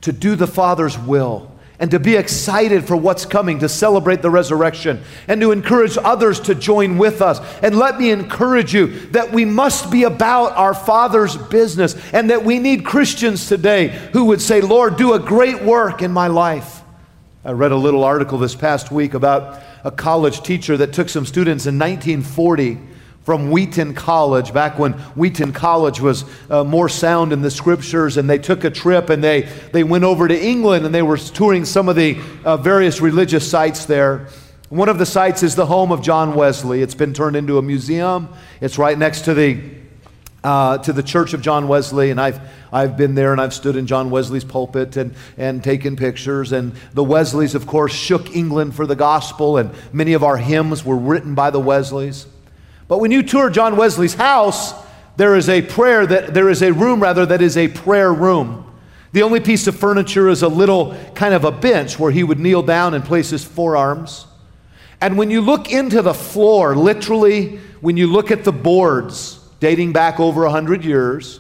to 0.07 0.13
do 0.13 0.37
the 0.37 0.47
Father's 0.47 0.97
will 0.97 1.51
and 1.79 1.91
to 1.91 1.99
be 1.99 2.15
excited 2.15 2.87
for 2.87 2.95
what's 2.95 3.25
coming, 3.25 3.59
to 3.59 3.67
celebrate 3.67 4.21
the 4.21 4.29
resurrection, 4.29 5.03
and 5.27 5.41
to 5.41 5.51
encourage 5.51 5.97
others 5.97 6.39
to 6.39 6.55
join 6.55 6.97
with 6.97 7.21
us. 7.21 7.41
And 7.61 7.77
let 7.77 7.99
me 7.99 8.09
encourage 8.09 8.73
you 8.73 8.87
that 9.09 9.33
we 9.33 9.43
must 9.43 9.91
be 9.91 10.05
about 10.05 10.53
our 10.53 10.73
Father's 10.73 11.35
business, 11.35 11.93
and 12.13 12.29
that 12.29 12.45
we 12.45 12.57
need 12.57 12.85
Christians 12.85 13.49
today 13.49 13.89
who 14.13 14.25
would 14.25 14.41
say, 14.41 14.61
Lord, 14.61 14.95
do 14.95 15.13
a 15.13 15.19
great 15.19 15.61
work 15.61 16.01
in 16.01 16.13
my 16.13 16.27
life. 16.27 16.81
I 17.43 17.51
read 17.51 17.73
a 17.73 17.77
little 17.77 18.05
article 18.05 18.37
this 18.37 18.55
past 18.55 18.93
week 18.93 19.13
about 19.13 19.61
a 19.83 19.91
college 19.91 20.41
teacher 20.41 20.77
that 20.77 20.93
took 20.93 21.09
some 21.09 21.25
students 21.25 21.65
in 21.65 21.77
1940 21.77 22.79
from 23.27 23.51
Wheaton 23.51 23.93
College, 23.93 24.53
back 24.53 24.79
when 24.79 24.93
Wheaton 24.93 25.51
College 25.51 25.99
was 25.99 26.23
uh, 26.49 26.63
more 26.63 26.87
sound 26.87 27.33
in 27.33 27.41
the 27.41 27.51
scriptures, 27.51 28.15
and 28.15 28.29
they 28.29 28.37
took 28.37 28.63
a 28.63 28.69
trip 28.69 29.09
and 29.09 29.21
they, 29.21 29.41
they 29.73 29.83
went 29.83 30.05
over 30.05 30.29
to 30.29 30.41
England 30.41 30.85
and 30.85 30.95
they 30.95 31.01
were 31.01 31.17
touring 31.17 31.65
some 31.65 31.89
of 31.89 31.97
the 31.97 32.17
uh, 32.45 32.55
various 32.55 33.01
religious 33.01 33.45
sites 33.45 33.83
there. 33.83 34.29
One 34.69 34.87
of 34.87 34.97
the 34.97 35.05
sites 35.05 35.43
is 35.43 35.55
the 35.55 35.65
home 35.65 35.91
of 35.91 36.01
John 36.01 36.35
Wesley. 36.35 36.81
It's 36.81 36.95
been 36.95 37.13
turned 37.13 37.35
into 37.35 37.57
a 37.57 37.61
museum. 37.61 38.29
It's 38.61 38.77
right 38.77 38.97
next 38.97 39.25
to 39.25 39.33
the 39.33 39.59
uh, 40.45 40.77
to 40.77 40.93
the 40.93 41.03
Church 41.03 41.33
of 41.33 41.41
John 41.41 41.67
Wesley, 41.67 42.11
and 42.11 42.21
I've 42.21 42.39
I've 42.71 42.95
been 42.95 43.13
there 43.13 43.33
and 43.33 43.41
I've 43.41 43.53
stood 43.53 43.75
in 43.75 43.87
John 43.87 44.09
Wesley's 44.09 44.45
pulpit 44.45 44.95
and 44.95 45.13
and 45.37 45.61
taken 45.61 45.97
pictures. 45.97 46.53
And 46.53 46.71
the 46.93 47.03
Wesleys, 47.03 47.55
of 47.55 47.67
course, 47.67 47.93
shook 47.93 48.33
England 48.33 48.73
for 48.73 48.87
the 48.87 48.95
gospel, 48.95 49.57
and 49.57 49.71
many 49.91 50.13
of 50.13 50.23
our 50.23 50.37
hymns 50.37 50.85
were 50.85 50.95
written 50.95 51.35
by 51.35 51.49
the 51.49 51.59
Wesleys. 51.59 52.25
But 52.87 52.99
when 52.99 53.11
you 53.11 53.23
tour 53.23 53.49
John 53.49 53.75
Wesley's 53.75 54.13
house, 54.13 54.73
there 55.17 55.35
is 55.35 55.49
a 55.49 55.61
prayer 55.61 56.05
that 56.05 56.33
there 56.33 56.49
is 56.49 56.61
a 56.61 56.71
room 56.71 57.01
rather 57.01 57.25
that 57.25 57.41
is 57.41 57.57
a 57.57 57.67
prayer 57.67 58.13
room. 58.13 58.63
The 59.13 59.23
only 59.23 59.39
piece 59.39 59.67
of 59.67 59.75
furniture 59.75 60.29
is 60.29 60.43
a 60.43 60.47
little 60.47 60.95
kind 61.15 61.33
of 61.33 61.43
a 61.43 61.51
bench 61.51 61.97
where 61.97 62.11
he 62.11 62.23
would 62.23 62.39
kneel 62.39 62.61
down 62.61 62.93
and 62.93 63.03
place 63.03 63.31
his 63.31 63.43
forearms. 63.43 64.27
And 65.01 65.17
when 65.17 65.31
you 65.31 65.41
look 65.41 65.71
into 65.71 66.01
the 66.01 66.13
floor, 66.13 66.75
literally, 66.75 67.57
when 67.81 67.97
you 67.97 68.07
look 68.07 68.31
at 68.31 68.43
the 68.43 68.51
boards 68.51 69.39
dating 69.59 69.93
back 69.93 70.19
over 70.19 70.43
a 70.43 70.47
100 70.47 70.83
years, 70.83 71.39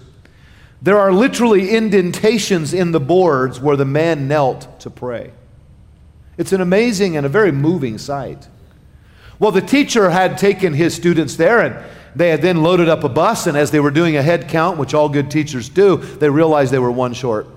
there 0.81 0.99
are 0.99 1.11
literally 1.11 1.71
indentations 1.71 2.73
in 2.73 2.91
the 2.91 2.99
boards 2.99 3.59
where 3.59 3.75
the 3.75 3.85
man 3.85 4.27
knelt 4.27 4.79
to 4.81 4.89
pray. 4.89 5.31
It's 6.37 6.53
an 6.53 6.61
amazing 6.61 7.17
and 7.17 7.25
a 7.25 7.29
very 7.29 7.51
moving 7.51 7.97
sight. 7.97 8.47
Well, 9.39 9.51
the 9.51 9.61
teacher 9.61 10.09
had 10.09 10.37
taken 10.37 10.73
his 10.73 10.95
students 10.95 11.35
there 11.35 11.61
and 11.61 11.85
they 12.17 12.29
had 12.29 12.41
then 12.41 12.63
loaded 12.63 12.89
up 12.89 13.03
a 13.03 13.09
bus, 13.09 13.45
and 13.45 13.55
as 13.55 13.69
they 13.69 13.79
were 13.79 13.91
doing 13.91 14.17
a 14.17 14.23
head 14.23 14.49
count, 14.49 14.79
which 14.79 14.95
all 14.95 15.07
good 15.07 15.29
teachers 15.29 15.69
do, 15.69 15.97
they 15.97 16.29
realized 16.29 16.73
they 16.73 16.79
were 16.79 16.91
one 16.91 17.13
short. 17.13 17.47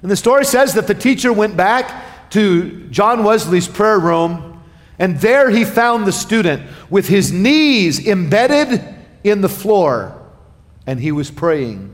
And 0.00 0.10
the 0.10 0.16
story 0.16 0.44
says 0.44 0.74
that 0.74 0.86
the 0.86 0.94
teacher 0.94 1.32
went 1.32 1.56
back 1.56 2.30
to 2.30 2.86
John 2.90 3.24
Wesley's 3.24 3.66
prayer 3.66 3.98
room, 3.98 4.62
and 5.00 5.18
there 5.18 5.50
he 5.50 5.64
found 5.64 6.06
the 6.06 6.12
student 6.12 6.62
with 6.88 7.08
his 7.08 7.32
knees 7.32 8.06
embedded 8.06 8.94
in 9.24 9.40
the 9.40 9.48
floor, 9.48 10.22
and 10.86 11.00
he 11.00 11.10
was 11.10 11.28
praying, 11.28 11.92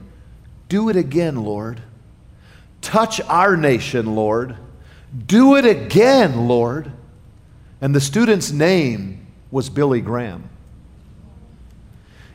Do 0.69 0.91
it 0.91 0.97
again, 0.97 1.37
Lord. 1.37 1.81
Touch 2.83 3.23
our 3.23 3.57
nation, 3.57 4.15
Lord. 4.15 4.57
Do 5.27 5.57
it 5.57 5.65
again, 5.65 6.47
Lord. 6.47 6.93
And 7.83 7.93
the 7.93 8.01
student's 8.01 8.53
name 8.53 9.27
was 9.51 9.69
Billy 9.69 10.01
Graham. 10.01 10.49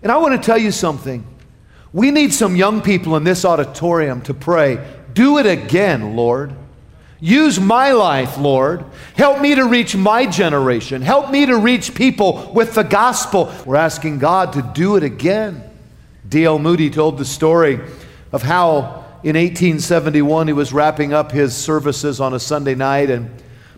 And 0.04 0.12
I 0.12 0.18
want 0.18 0.40
to 0.40 0.46
tell 0.46 0.58
you 0.58 0.72
something. 0.72 1.26
We 1.94 2.12
need 2.12 2.34
some 2.34 2.58
young 2.58 2.82
people 2.82 3.16
in 3.16 3.24
this 3.24 3.46
auditorium 3.46 4.22
to 4.24 4.34
pray, 4.34 4.86
Do 5.14 5.38
it 5.38 5.46
again, 5.46 6.18
Lord. 6.18 6.54
Use 7.20 7.60
my 7.60 7.94
life, 7.94 8.38
Lord. 8.38 8.86
Help 9.16 9.42
me 9.42 9.56
to 9.56 9.64
reach 9.64 9.96
my 9.96 10.26
generation. 10.28 11.02
Help 11.02 11.32
me 11.32 11.46
to 11.48 11.58
reach 11.58 11.96
people 11.96 12.52
with 12.54 12.76
the 12.76 12.84
gospel. 12.84 13.52
We're 13.66 13.78
asking 13.78 14.20
God 14.20 14.54
to 14.54 14.62
do 14.62 14.98
it 14.98 15.04
again. 15.04 15.64
D.L. 16.28 16.60
Moody 16.60 16.90
told 16.92 17.18
the 17.18 17.26
story 17.26 17.80
of 18.34 18.44
how 18.44 19.06
in 19.24 19.36
1871 19.36 20.48
he 20.48 20.54
was 20.54 20.74
wrapping 20.74 21.14
up 21.14 21.32
his 21.32 21.56
services 21.56 22.20
on 22.20 22.34
a 22.34 22.40
Sunday 22.40 22.76
night 22.76 23.10
and 23.10 23.32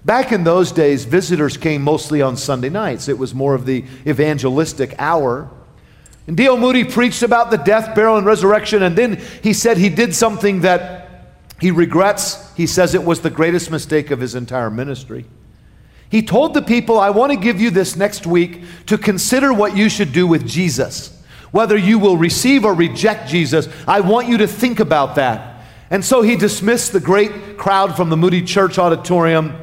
Back 0.05 0.31
in 0.31 0.43
those 0.43 0.71
days, 0.71 1.05
visitors 1.05 1.57
came 1.57 1.81
mostly 1.81 2.21
on 2.21 2.37
Sunday 2.37 2.69
nights. 2.69 3.07
It 3.07 3.17
was 3.17 3.33
more 3.33 3.53
of 3.53 3.65
the 3.65 3.83
evangelistic 4.07 4.95
hour. 4.97 5.49
And 6.25 6.37
D.L. 6.37 6.57
Moody 6.57 6.83
preached 6.83 7.23
about 7.23 7.51
the 7.51 7.57
death, 7.57 7.95
burial, 7.95 8.17
and 8.17 8.25
resurrection, 8.25 8.83
and 8.83 8.95
then 8.95 9.21
he 9.43 9.51
said 9.51 9.77
he 9.77 9.89
did 9.89 10.15
something 10.15 10.61
that 10.61 11.09
he 11.59 11.71
regrets. 11.71 12.53
He 12.55 12.67
says 12.67 12.95
it 12.95 13.03
was 13.03 13.21
the 13.21 13.29
greatest 13.29 13.71
mistake 13.71 14.11
of 14.11 14.19
his 14.19 14.35
entire 14.35 14.69
ministry. 14.69 15.25
He 16.09 16.21
told 16.23 16.53
the 16.53 16.61
people, 16.61 16.99
I 16.99 17.09
want 17.09 17.31
to 17.31 17.37
give 17.37 17.59
you 17.59 17.69
this 17.69 17.95
next 17.95 18.25
week 18.25 18.63
to 18.87 18.97
consider 18.97 19.53
what 19.53 19.75
you 19.75 19.89
should 19.89 20.13
do 20.13 20.25
with 20.25 20.47
Jesus. 20.47 21.15
Whether 21.51 21.77
you 21.77 21.99
will 21.99 22.17
receive 22.17 22.63
or 22.63 22.73
reject 22.73 23.27
Jesus, 23.27 23.67
I 23.87 23.99
want 23.99 24.27
you 24.27 24.37
to 24.37 24.47
think 24.47 24.79
about 24.79 25.15
that. 25.15 25.63
And 25.91 26.05
so 26.05 26.21
he 26.21 26.35
dismissed 26.35 26.93
the 26.93 26.99
great 26.99 27.57
crowd 27.57 27.95
from 27.95 28.09
the 28.09 28.17
Moody 28.17 28.43
Church 28.43 28.77
auditorium 28.77 29.55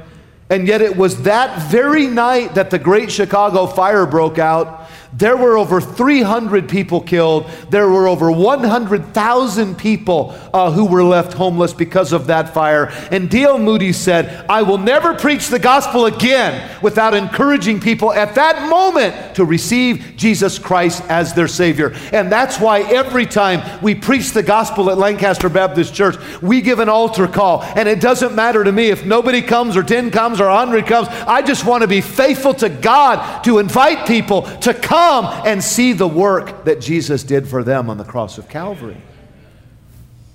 and 0.48 0.68
yet, 0.68 0.80
it 0.80 0.96
was 0.96 1.22
that 1.22 1.70
very 1.70 2.06
night 2.06 2.54
that 2.54 2.70
the 2.70 2.78
great 2.78 3.10
Chicago 3.10 3.66
fire 3.66 4.06
broke 4.06 4.38
out 4.38 4.88
there 5.18 5.36
were 5.36 5.56
over 5.56 5.80
300 5.80 6.68
people 6.68 7.00
killed. 7.00 7.48
There 7.70 7.88
were 7.88 8.06
over 8.06 8.30
100,000 8.30 9.78
people 9.78 10.38
uh, 10.52 10.70
who 10.70 10.84
were 10.84 11.02
left 11.02 11.32
homeless 11.32 11.72
because 11.72 12.12
of 12.12 12.26
that 12.26 12.52
fire. 12.52 12.86
And 13.10 13.30
D.L. 13.30 13.58
Moody 13.58 13.94
said, 13.94 14.44
I 14.50 14.60
will 14.60 14.76
never 14.76 15.14
preach 15.14 15.48
the 15.48 15.58
gospel 15.58 16.04
again 16.04 16.70
without 16.82 17.14
encouraging 17.14 17.80
people 17.80 18.12
at 18.12 18.34
that 18.34 18.68
moment 18.68 19.36
to 19.36 19.46
receive 19.46 20.14
Jesus 20.16 20.58
Christ 20.58 21.02
as 21.08 21.32
their 21.32 21.48
Savior. 21.48 21.94
And 22.12 22.30
that's 22.30 22.60
why 22.60 22.80
every 22.82 23.24
time 23.24 23.80
we 23.80 23.94
preach 23.94 24.32
the 24.32 24.42
gospel 24.42 24.90
at 24.90 24.98
Lancaster 24.98 25.48
Baptist 25.48 25.94
Church, 25.94 26.16
we 26.42 26.60
give 26.60 26.78
an 26.78 26.90
altar 26.90 27.26
call. 27.26 27.62
And 27.62 27.88
it 27.88 28.02
doesn't 28.02 28.34
matter 28.34 28.62
to 28.62 28.72
me 28.72 28.90
if 28.90 29.06
nobody 29.06 29.40
comes 29.40 29.78
or 29.78 29.82
10 29.82 30.10
comes 30.10 30.42
or 30.42 30.48
100 30.48 30.86
comes. 30.86 31.08
I 31.08 31.40
just 31.40 31.64
want 31.64 31.82
to 31.82 31.88
be 31.88 32.02
faithful 32.02 32.52
to 32.54 32.68
God 32.68 33.42
to 33.44 33.58
invite 33.58 34.06
people 34.06 34.42
to 34.58 34.74
come 34.74 35.05
come 35.06 35.46
and 35.46 35.62
see 35.62 35.92
the 35.92 36.08
work 36.08 36.64
that 36.64 36.80
Jesus 36.80 37.22
did 37.22 37.46
for 37.46 37.62
them 37.62 37.88
on 37.88 37.96
the 37.96 38.04
cross 38.04 38.38
of 38.38 38.48
Calvary. 38.48 39.00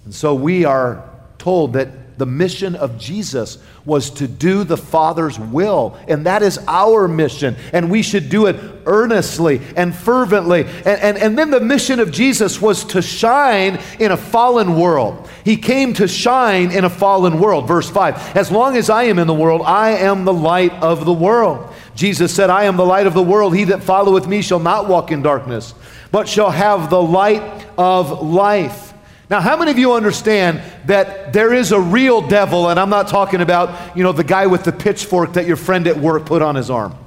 And 0.05 0.15
so 0.15 0.33
we 0.33 0.65
are 0.65 1.09
told 1.37 1.73
that 1.73 1.89
The 2.21 2.27
mission 2.27 2.75
of 2.75 2.99
Jesus 2.99 3.57
was 3.83 4.11
to 4.11 4.27
do 4.27 4.63
the 4.63 4.77
Father's 4.77 5.39
will, 5.39 5.97
and 6.07 6.27
that 6.27 6.43
is 6.43 6.59
our 6.67 7.07
mission, 7.07 7.55
and 7.73 7.89
we 7.89 8.03
should 8.03 8.29
do 8.29 8.45
it 8.45 8.57
earnestly 8.85 9.59
and 9.75 9.95
fervently. 9.95 10.65
And, 10.65 11.01
and, 11.01 11.17
and 11.17 11.35
then 11.35 11.49
the 11.49 11.59
mission 11.59 11.99
of 11.99 12.11
Jesus 12.11 12.61
was 12.61 12.83
to 12.83 13.01
shine 13.01 13.79
in 13.99 14.11
a 14.11 14.17
fallen 14.17 14.77
world. 14.77 15.27
He 15.43 15.57
came 15.57 15.95
to 15.95 16.07
shine 16.07 16.69
in 16.69 16.85
a 16.85 16.91
fallen 16.91 17.39
world. 17.39 17.67
Verse 17.67 17.89
5 17.89 18.37
As 18.37 18.51
long 18.51 18.77
as 18.77 18.91
I 18.91 19.05
am 19.05 19.17
in 19.17 19.25
the 19.25 19.33
world, 19.33 19.63
I 19.65 19.89
am 19.93 20.23
the 20.23 20.31
light 20.31 20.73
of 20.73 21.05
the 21.05 21.13
world. 21.13 21.73
Jesus 21.95 22.31
said, 22.31 22.51
I 22.51 22.65
am 22.65 22.77
the 22.77 22.85
light 22.85 23.07
of 23.07 23.15
the 23.15 23.23
world. 23.23 23.55
He 23.55 23.63
that 23.63 23.81
followeth 23.81 24.27
me 24.27 24.43
shall 24.43 24.59
not 24.59 24.87
walk 24.87 25.11
in 25.11 25.23
darkness, 25.23 25.73
but 26.11 26.29
shall 26.29 26.51
have 26.51 26.91
the 26.91 27.01
light 27.01 27.65
of 27.79 28.21
life. 28.21 28.90
Now, 29.31 29.39
how 29.39 29.55
many 29.55 29.71
of 29.71 29.79
you 29.79 29.93
understand 29.93 30.61
that 30.87 31.31
there 31.31 31.53
is 31.53 31.71
a 31.71 31.79
real 31.79 32.21
devil, 32.21 32.67
and 32.67 32.77
I'm 32.77 32.89
not 32.89 33.07
talking 33.07 33.39
about, 33.39 33.95
you 33.95 34.03
know, 34.03 34.11
the 34.11 34.25
guy 34.25 34.45
with 34.47 34.65
the 34.65 34.73
pitchfork 34.73 35.33
that 35.33 35.47
your 35.47 35.55
friend 35.55 35.87
at 35.87 35.95
work 35.95 36.25
put 36.25 36.41
on 36.41 36.55
his 36.55 36.69
arm. 36.69 36.97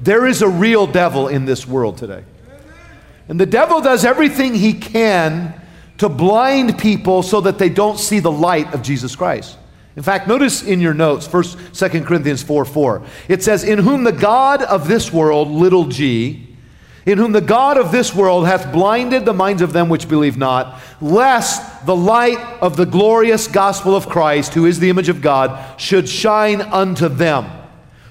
There 0.00 0.26
is 0.26 0.42
a 0.42 0.48
real 0.48 0.88
devil 0.88 1.28
in 1.28 1.44
this 1.44 1.68
world 1.68 1.98
today. 1.98 2.24
And 3.28 3.38
the 3.38 3.46
devil 3.46 3.80
does 3.80 4.04
everything 4.04 4.56
he 4.56 4.74
can 4.74 5.54
to 5.98 6.08
blind 6.08 6.80
people 6.80 7.22
so 7.22 7.42
that 7.42 7.60
they 7.60 7.68
don't 7.68 8.00
see 8.00 8.18
the 8.18 8.32
light 8.32 8.74
of 8.74 8.82
Jesus 8.82 9.14
Christ. 9.14 9.56
In 9.94 10.02
fact, 10.02 10.26
notice 10.26 10.64
in 10.64 10.80
your 10.80 10.94
notes, 10.94 11.28
1st, 11.28 11.90
2 11.92 12.04
Corinthians 12.06 12.42
4 12.42 12.64
4. 12.64 13.02
It 13.28 13.44
says, 13.44 13.62
In 13.62 13.78
whom 13.78 14.02
the 14.02 14.10
God 14.10 14.62
of 14.62 14.88
this 14.88 15.12
world, 15.12 15.46
little 15.46 15.84
g, 15.84 16.47
in 17.08 17.16
whom 17.16 17.32
the 17.32 17.40
God 17.40 17.78
of 17.78 17.90
this 17.90 18.14
world 18.14 18.46
hath 18.46 18.70
blinded 18.70 19.24
the 19.24 19.32
minds 19.32 19.62
of 19.62 19.72
them 19.72 19.88
which 19.88 20.10
believe 20.10 20.36
not, 20.36 20.78
lest 21.00 21.86
the 21.86 21.96
light 21.96 22.38
of 22.60 22.76
the 22.76 22.84
glorious 22.84 23.48
gospel 23.48 23.96
of 23.96 24.10
Christ, 24.10 24.52
who 24.52 24.66
is 24.66 24.78
the 24.78 24.90
image 24.90 25.08
of 25.08 25.22
God, 25.22 25.80
should 25.80 26.06
shine 26.06 26.60
unto 26.60 27.08
them. 27.08 27.50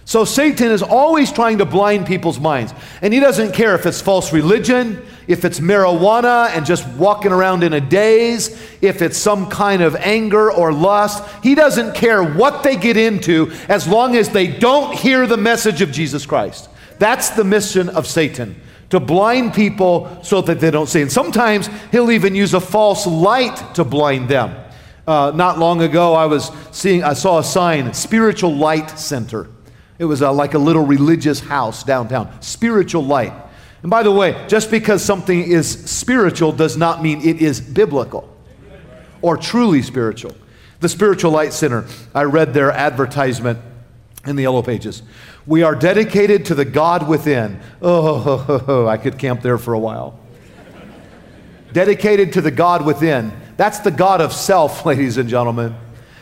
So 0.06 0.26
Satan 0.26 0.72
is 0.72 0.82
always 0.82 1.32
trying 1.32 1.60
to 1.60 1.66
blind 1.66 2.08
people's 2.08 2.40
minds. 2.40 2.74
And 3.04 3.14
he 3.14 3.20
doesn't 3.20 3.54
care 3.54 3.76
if 3.76 3.86
it's 3.86 4.02
false 4.02 4.34
religion, 4.34 5.06
if 5.28 5.46
it's 5.46 5.60
marijuana 5.60 6.50
and 6.50 6.66
just 6.66 6.88
walking 6.96 7.32
around 7.32 7.64
in 7.64 7.74
a 7.74 7.82
daze, 7.82 8.50
if 8.82 9.04
it's 9.04 9.18
some 9.18 9.48
kind 9.48 9.84
of 9.84 9.96
anger 9.98 10.52
or 10.52 10.74
lust. 10.74 11.24
He 11.44 11.54
doesn't 11.54 11.94
care 11.94 12.24
what 12.24 12.64
they 12.64 12.76
get 12.76 12.98
into 12.98 13.52
as 13.70 13.88
long 13.88 14.16
as 14.16 14.30
they 14.30 14.48
don't 14.48 14.96
hear 14.96 15.28
the 15.28 15.38
message 15.38 15.84
of 15.84 15.92
Jesus 15.92 16.26
Christ. 16.26 16.68
That's 16.98 17.30
the 17.30 17.44
mission 17.44 17.90
of 17.90 18.08
Satan 18.08 18.60
to 18.90 19.00
blind 19.00 19.54
people 19.54 20.20
so 20.24 20.42
that 20.42 20.60
they 20.60 20.72
don't 20.72 20.88
see. 20.88 21.02
And 21.02 21.12
sometimes 21.12 21.70
he'll 21.92 22.12
even 22.12 22.36
use 22.36 22.54
a 22.54 22.62
false 22.62 23.06
light 23.06 23.76
to 23.76 23.84
blind 23.84 24.30
them. 24.30 24.56
Uh, 25.06 25.32
not 25.36 25.58
long 25.58 25.82
ago, 25.82 26.14
I 26.14 26.26
was 26.26 26.52
seeing, 26.72 27.04
I 27.04 27.14
saw 27.14 27.40
a 27.40 27.44
sign, 27.44 27.94
Spiritual 27.94 28.56
Light 28.56 29.00
Center. 29.00 29.48
It 30.00 30.06
was 30.06 30.22
a, 30.22 30.32
like 30.32 30.54
a 30.54 30.60
little 30.60 30.86
religious 30.86 31.40
house 31.40 31.84
downtown. 31.84 32.42
Spiritual 32.42 33.04
light. 33.04 33.34
And 33.82 33.90
by 33.90 34.04
the 34.04 34.12
way, 34.12 34.46
just 34.48 34.70
because 34.70 35.04
something 35.04 35.42
is 35.42 35.70
spiritual 35.90 36.52
does 36.52 36.78
not 36.78 37.02
mean 37.02 37.22
it 37.22 37.42
is 37.42 37.62
biblical 37.62 38.34
or 39.22 39.38
truly 39.38 39.82
spiritual. 39.82 40.36
The 40.80 40.90
Spiritual 40.90 41.32
Light 41.32 41.54
Center, 41.54 41.86
I 42.14 42.24
read 42.24 42.54
their 42.54 42.72
advertisement 42.72 43.60
in 44.28 44.36
the 44.36 44.44
Yellow 44.44 44.62
Pages. 44.62 45.02
We 45.46 45.64
are 45.64 45.76
dedicated 45.76 46.46
to 46.46 46.56
the 46.56 46.66
God 46.66 47.08
within. 47.08 47.60
Oh, 47.82 48.86
I 48.90 48.98
could 48.98 49.18
camp 49.18 49.42
there 49.42 49.58
for 49.58 49.74
a 49.74 49.80
while. 49.80 50.20
dedicated 51.72 52.34
to 52.34 52.42
the 52.42 52.52
God 52.52 52.86
within. 52.86 53.32
That's 53.56 53.80
the 53.80 53.92
God 53.92 54.22
of 54.22 54.34
self, 54.34 54.86
ladies 54.86 55.18
and 55.18 55.30
gentlemen. 55.30 55.76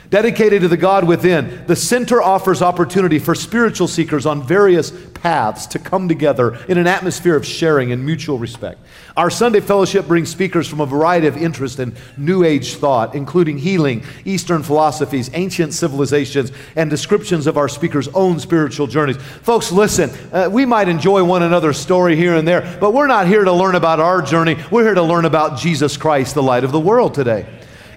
Dedicated 0.09 0.61
to 0.61 0.67
the 0.67 0.77
God 0.77 1.07
within, 1.07 1.65
the 1.65 1.75
center 1.75 2.21
offers 2.21 2.61
opportunity 2.61 3.17
for 3.17 3.33
spiritual 3.33 3.87
seekers 3.87 4.25
on 4.25 4.45
various 4.45 4.91
paths 5.25 5.65
to 5.65 5.79
come 5.79 6.07
together 6.07 6.53
in 6.69 6.77
an 6.77 6.85
atmosphere 6.85 7.35
of 7.35 7.43
sharing 7.43 7.91
and 7.91 8.05
mutual 8.05 8.37
respect. 8.37 8.77
Our 9.17 9.31
Sunday 9.31 9.59
fellowship 9.59 10.05
brings 10.07 10.29
speakers 10.29 10.67
from 10.67 10.81
a 10.81 10.85
variety 10.85 11.25
of 11.25 11.35
interest 11.35 11.79
and 11.79 11.97
New 12.15 12.43
Age 12.43 12.75
thought, 12.75 13.15
including 13.15 13.57
healing, 13.57 14.03
Eastern 14.23 14.61
philosophies, 14.61 15.31
ancient 15.33 15.73
civilizations, 15.73 16.51
and 16.75 16.91
descriptions 16.91 17.47
of 17.47 17.57
our 17.57 17.67
speakers' 17.67 18.07
own 18.09 18.39
spiritual 18.39 18.85
journeys. 18.85 19.17
Folks, 19.17 19.71
listen, 19.71 20.11
uh, 20.31 20.47
we 20.51 20.63
might 20.63 20.87
enjoy 20.87 21.23
one 21.23 21.41
another's 21.41 21.79
story 21.79 22.15
here 22.15 22.35
and 22.35 22.47
there, 22.47 22.77
but 22.79 22.93
we're 22.93 23.07
not 23.07 23.25
here 23.25 23.43
to 23.43 23.51
learn 23.51 23.73
about 23.73 23.99
our 23.99 24.21
journey. 24.21 24.63
We're 24.69 24.83
here 24.83 24.93
to 24.93 25.01
learn 25.01 25.25
about 25.25 25.57
Jesus 25.57 25.97
Christ, 25.97 26.35
the 26.35 26.43
light 26.43 26.63
of 26.63 26.71
the 26.71 26.79
world 26.79 27.15
today. 27.15 27.47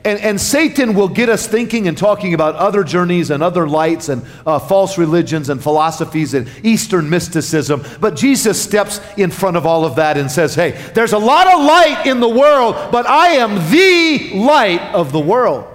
And, 0.09 0.19
and 0.21 0.41
Satan 0.41 0.95
will 0.95 1.09
get 1.09 1.29
us 1.29 1.47
thinking 1.47 1.87
and 1.87 1.97
talking 1.97 2.33
about 2.33 2.55
other 2.55 2.83
journeys 2.83 3.31
and 3.31 3.43
other 3.43 3.69
lights 3.69 4.09
and 4.09 4.25
uh, 4.47 4.59
false 4.59 4.97
religions 4.97 5.51
and 5.51 5.63
philosophies 5.63 6.33
and 6.33 6.49
Eastern 6.65 7.11
mysticism. 7.11 7.85
But 8.01 8.17
Jesus 8.17 8.59
steps 8.59 9.03
in 9.19 9.31
front 9.31 9.59
of 9.59 9.67
all 9.67 9.85
of 9.85 9.97
that 9.97 10.17
and 10.17 10.31
says, 10.31 10.55
Hey, 10.55 10.71
there's 10.95 11.13
a 11.13 11.19
lot 11.19 11.47
of 11.47 11.63
light 11.63 12.07
in 12.07 12.21
the 12.21 12.29
world, 12.29 12.75
but 12.91 13.07
I 13.07 13.33
am 13.33 13.57
the 13.71 14.31
light 14.39 14.81
of 14.95 15.13
the 15.13 15.21
world. 15.21 15.67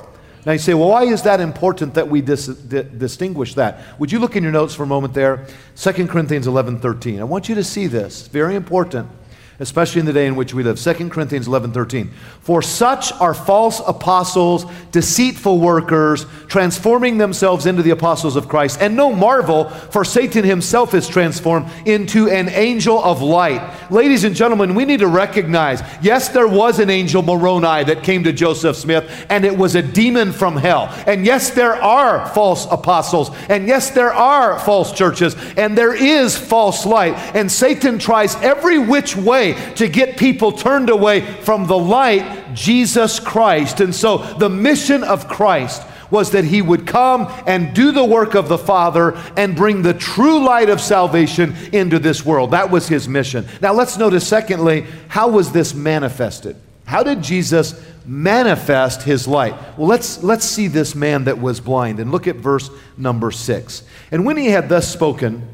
Now 0.48 0.54
you 0.54 0.58
say, 0.58 0.74
well, 0.74 0.89
why 0.89 1.04
is 1.04 1.22
that 1.22 1.39
important 1.39 1.93
that 1.93 2.10
we 2.10 2.22
dis- 2.22 2.48
di- 2.48 2.82
distinguish 2.82 3.54
that? 3.54 4.00
Would 4.00 4.12
you 4.12 4.17
look 4.17 4.36
in 4.36 4.41
your 4.41 4.52
notes 4.52 4.74
for 4.74 4.82
a 4.82 4.88
moment 4.88 5.13
there? 5.13 5.46
2 5.76 6.08
Corinthians 6.08 6.48
11 6.48 6.80
13. 6.80 7.19
I 7.19 7.24
want 7.24 7.50
you 7.50 7.56
to 7.56 7.63
see 7.63 7.86
this. 7.86 8.28
Very 8.28 8.56
important 8.56 9.10
especially 9.59 9.99
in 9.99 10.05
the 10.05 10.13
day 10.13 10.25
in 10.25 10.35
which 10.35 10.53
we 10.53 10.63
live. 10.63 10.79
2 10.79 11.09
Corinthians 11.09 11.47
11 11.47 11.71
13. 11.71 12.11
For 12.41 12.61
such 12.61 13.11
are 13.13 13.33
false 13.33 13.81
apostles, 13.85 14.65
deceitful 14.91 15.59
workers, 15.59 16.25
transforming 16.47 17.17
themselves 17.17 17.65
into 17.65 17.83
the 17.83 17.91
apostles 17.91 18.35
of 18.35 18.47
Christ. 18.47 18.81
And 18.81 18.95
no 18.95 19.13
marvel, 19.13 19.69
for 19.69 20.03
Satan 20.03 20.43
himself 20.43 20.93
is 20.93 21.07
transformed 21.07 21.67
into 21.85 22.29
an 22.29 22.49
angel 22.49 23.03
of 23.03 23.21
light. 23.21 23.91
Ladies 23.91 24.23
and 24.23 24.35
gentlemen, 24.35 24.75
we 24.75 24.85
need 24.85 24.99
to 24.99 25.07
recognize 25.07 25.81
yes, 26.01 26.29
there 26.29 26.47
was 26.47 26.79
an 26.79 26.89
angel 26.89 27.21
Moroni 27.21 27.83
that 27.83 28.03
came 28.03 28.23
to 28.23 28.33
Joseph 28.33 28.75
Smith, 28.75 29.25
and 29.29 29.45
it 29.45 29.55
was 29.55 29.75
a 29.75 29.81
demon 29.81 30.31
from 30.31 30.55
hell. 30.55 30.93
And 31.05 31.25
yes, 31.25 31.51
there 31.51 31.75
are 31.75 32.27
false 32.29 32.65
apostles, 32.71 33.29
and 33.49 33.67
yes, 33.67 33.91
there 33.91 34.13
are 34.13 34.59
false 34.59 34.91
churches, 34.91 35.35
and 35.57 35.77
there 35.77 35.93
is 35.93 36.35
false 36.35 36.85
light. 36.85 37.13
And 37.35 37.51
Satan 37.51 37.99
tries 37.99 38.35
every 38.37 38.79
which 38.79 39.15
way 39.15 39.42
way 39.43 39.73
to 39.75 39.88
get 39.88 40.17
people 40.17 40.51
turned 40.51 40.89
away 40.89 41.21
from 41.21 41.67
the 41.67 41.77
light, 41.77 42.53
Jesus 42.53 43.19
Christ. 43.19 43.79
And 43.79 43.93
so 43.93 44.17
the 44.17 44.49
mission 44.49 45.03
of 45.03 45.27
Christ 45.27 45.84
was 46.10 46.32
that 46.32 46.45
he 46.45 46.62
would 46.62 46.86
come 46.86 47.27
and 47.47 47.73
do 47.73 47.91
the 47.91 48.06
work 48.06 48.36
of 48.36 48.47
the 48.47 48.58
Father 48.58 49.17
and 49.36 49.56
bring 49.56 49.82
the 49.82 49.93
true 49.93 50.45
light 50.45 50.69
of 50.69 50.79
salvation 50.79 51.56
into 51.71 51.97
this 51.97 52.23
world. 52.25 52.51
That 52.51 52.69
was 52.69 52.88
his 52.88 53.08
mission. 53.10 53.45
Now 53.62 53.73
let's 53.73 53.97
notice, 53.97 54.27
secondly, 54.27 54.86
how 55.08 55.29
was 55.29 55.51
this 55.51 55.73
manifested? 55.73 56.56
How 56.86 57.01
did 57.01 57.23
Jesus 57.23 57.82
manifest 58.06 59.03
his 59.03 59.27
light? 59.27 59.56
Well, 59.77 59.88
let's, 59.88 60.21
let's 60.21 60.45
see 60.45 60.67
this 60.67 60.93
man 60.93 61.23
that 61.23 61.39
was 61.39 61.60
blind 61.60 61.99
and 61.99 62.12
look 62.12 62.27
at 62.27 62.36
verse 62.36 62.69
number 62.97 63.32
six. 63.32 63.84
And 64.12 64.25
when 64.25 64.38
he 64.38 64.47
had 64.47 64.69
thus 64.69 64.91
spoken, 64.91 65.47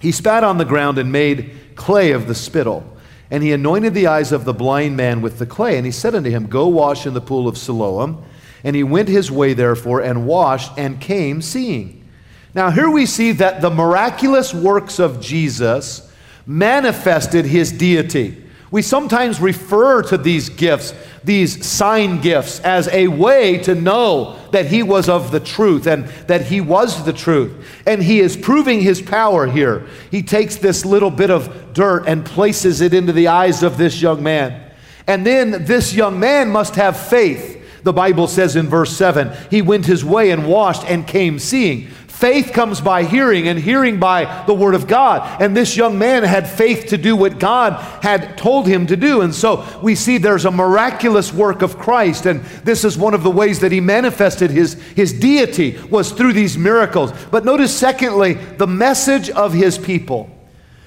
he 0.00 0.12
spat 0.12 0.44
on 0.44 0.56
the 0.56 0.64
ground 0.64 0.96
and 0.96 1.12
made 1.12 1.54
clay 1.74 2.12
of 2.12 2.28
the 2.28 2.34
spittle 2.34 2.97
and 3.30 3.42
he 3.42 3.52
anointed 3.52 3.94
the 3.94 4.06
eyes 4.06 4.32
of 4.32 4.44
the 4.44 4.54
blind 4.54 4.96
man 4.96 5.20
with 5.20 5.38
the 5.38 5.46
clay. 5.46 5.76
And 5.76 5.84
he 5.84 5.92
said 5.92 6.14
unto 6.14 6.30
him, 6.30 6.46
Go 6.46 6.68
wash 6.68 7.06
in 7.06 7.14
the 7.14 7.20
pool 7.20 7.46
of 7.46 7.58
Siloam. 7.58 8.24
And 8.64 8.74
he 8.74 8.82
went 8.82 9.08
his 9.08 9.30
way, 9.30 9.52
therefore, 9.52 10.00
and 10.00 10.26
washed, 10.26 10.72
and 10.76 11.00
came 11.00 11.42
seeing. 11.42 12.08
Now, 12.54 12.70
here 12.70 12.90
we 12.90 13.06
see 13.06 13.32
that 13.32 13.60
the 13.60 13.70
miraculous 13.70 14.52
works 14.54 14.98
of 14.98 15.20
Jesus 15.20 16.10
manifested 16.46 17.44
his 17.44 17.70
deity. 17.70 18.42
We 18.70 18.82
sometimes 18.82 19.40
refer 19.40 20.02
to 20.04 20.18
these 20.18 20.48
gifts, 20.48 20.92
these 21.24 21.66
sign 21.66 22.20
gifts, 22.20 22.60
as 22.60 22.88
a 22.88 23.08
way 23.08 23.58
to 23.58 23.74
know 23.74 24.38
that 24.52 24.66
he 24.66 24.82
was 24.82 25.08
of 25.08 25.30
the 25.30 25.40
truth 25.40 25.86
and 25.86 26.06
that 26.26 26.46
he 26.46 26.60
was 26.60 27.04
the 27.04 27.12
truth. 27.12 27.52
And 27.86 28.02
he 28.02 28.20
is 28.20 28.36
proving 28.36 28.80
his 28.80 29.02
power 29.02 29.46
here. 29.46 29.86
He 30.10 30.22
takes 30.22 30.56
this 30.56 30.84
little 30.84 31.10
bit 31.10 31.30
of 31.30 31.72
dirt 31.72 32.04
and 32.06 32.24
places 32.24 32.80
it 32.80 32.94
into 32.94 33.12
the 33.12 33.28
eyes 33.28 33.62
of 33.62 33.76
this 33.76 34.00
young 34.00 34.22
man. 34.22 34.72
And 35.06 35.26
then 35.26 35.64
this 35.64 35.94
young 35.94 36.20
man 36.20 36.50
must 36.50 36.74
have 36.76 36.98
faith. 36.98 37.56
The 37.82 37.92
Bible 37.92 38.26
says 38.26 38.56
in 38.56 38.68
verse 38.68 38.94
7 38.96 39.32
he 39.50 39.62
went 39.62 39.86
his 39.86 40.04
way 40.04 40.30
and 40.30 40.46
washed 40.46 40.84
and 40.84 41.06
came 41.06 41.38
seeing. 41.38 41.88
Faith 42.18 42.52
comes 42.52 42.80
by 42.80 43.04
hearing, 43.04 43.46
and 43.46 43.56
hearing 43.56 44.00
by 44.00 44.42
the 44.44 44.52
Word 44.52 44.74
of 44.74 44.88
God. 44.88 45.40
And 45.40 45.56
this 45.56 45.76
young 45.76 46.00
man 46.00 46.24
had 46.24 46.50
faith 46.50 46.86
to 46.86 46.98
do 46.98 47.14
what 47.14 47.38
God 47.38 47.74
had 48.02 48.36
told 48.36 48.66
him 48.66 48.88
to 48.88 48.96
do. 48.96 49.20
And 49.20 49.32
so 49.32 49.64
we 49.84 49.94
see 49.94 50.18
there's 50.18 50.44
a 50.44 50.50
miraculous 50.50 51.32
work 51.32 51.62
of 51.62 51.78
Christ. 51.78 52.26
And 52.26 52.40
this 52.64 52.84
is 52.84 52.98
one 52.98 53.14
of 53.14 53.22
the 53.22 53.30
ways 53.30 53.60
that 53.60 53.70
he 53.70 53.80
manifested 53.80 54.50
his, 54.50 54.74
his 54.96 55.12
deity 55.12 55.78
was 55.90 56.10
through 56.10 56.32
these 56.32 56.58
miracles. 56.58 57.12
But 57.30 57.44
notice, 57.44 57.72
secondly, 57.72 58.34
the 58.34 58.66
message 58.66 59.30
of 59.30 59.52
his 59.52 59.78
people. 59.78 60.28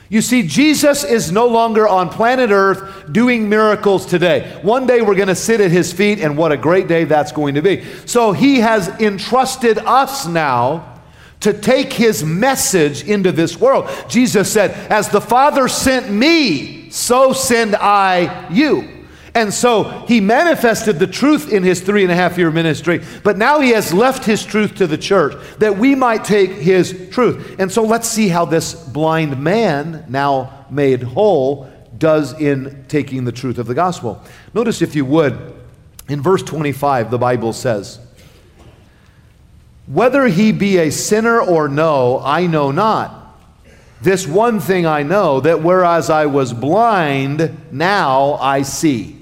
You 0.09 0.21
see, 0.21 0.45
Jesus 0.45 1.05
is 1.05 1.31
no 1.31 1.47
longer 1.47 1.87
on 1.87 2.09
planet 2.09 2.49
Earth 2.51 3.09
doing 3.09 3.47
miracles 3.47 4.05
today. 4.05 4.59
One 4.63 4.85
day 4.85 5.01
we're 5.01 5.15
going 5.15 5.29
to 5.29 5.35
sit 5.35 5.61
at 5.61 5.71
his 5.71 5.93
feet, 5.93 6.19
and 6.19 6.37
what 6.37 6.51
a 6.51 6.57
great 6.57 6.89
day 6.89 7.05
that's 7.05 7.31
going 7.31 7.55
to 7.55 7.61
be. 7.61 7.85
So 8.05 8.33
he 8.33 8.59
has 8.59 8.89
entrusted 8.99 9.77
us 9.77 10.27
now 10.27 10.90
to 11.41 11.53
take 11.53 11.91
his 11.93 12.23
message 12.23 13.03
into 13.03 13.31
this 13.31 13.59
world. 13.59 13.89
Jesus 14.07 14.51
said, 14.51 14.71
As 14.91 15.09
the 15.09 15.21
Father 15.21 15.67
sent 15.67 16.09
me, 16.09 16.89
so 16.89 17.33
send 17.33 17.75
I 17.75 18.49
you. 18.49 19.01
And 19.33 19.53
so 19.53 19.83
he 20.07 20.19
manifested 20.19 20.99
the 20.99 21.07
truth 21.07 21.51
in 21.53 21.63
his 21.63 21.79
three 21.79 22.03
and 22.03 22.11
a 22.11 22.15
half 22.15 22.37
year 22.37 22.51
ministry, 22.51 23.01
but 23.23 23.37
now 23.37 23.61
he 23.61 23.69
has 23.69 23.93
left 23.93 24.25
his 24.25 24.45
truth 24.45 24.75
to 24.75 24.87
the 24.87 24.97
church 24.97 25.33
that 25.59 25.77
we 25.77 25.95
might 25.95 26.25
take 26.25 26.51
his 26.51 27.09
truth. 27.11 27.55
And 27.57 27.71
so 27.71 27.83
let's 27.83 28.09
see 28.09 28.27
how 28.27 28.43
this 28.45 28.73
blind 28.73 29.41
man, 29.41 30.05
now 30.09 30.65
made 30.69 31.01
whole, 31.01 31.71
does 31.97 32.39
in 32.41 32.85
taking 32.89 33.23
the 33.23 33.31
truth 33.31 33.57
of 33.57 33.67
the 33.67 33.73
gospel. 33.73 34.21
Notice, 34.53 34.81
if 34.81 34.95
you 34.95 35.05
would, 35.05 35.55
in 36.09 36.21
verse 36.21 36.43
25, 36.43 37.09
the 37.09 37.17
Bible 37.17 37.53
says, 37.53 37.99
Whether 39.91 40.27
he 40.27 40.53
be 40.53 40.77
a 40.77 40.89
sinner 40.89 41.41
or 41.41 41.67
no, 41.67 42.21
I 42.23 42.47
know 42.47 42.71
not. 42.71 43.37
This 44.01 44.25
one 44.25 44.61
thing 44.61 44.85
I 44.85 45.03
know 45.03 45.41
that 45.41 45.61
whereas 45.61 46.09
I 46.09 46.27
was 46.27 46.53
blind, 46.53 47.57
now 47.73 48.35
I 48.35 48.61
see. 48.61 49.17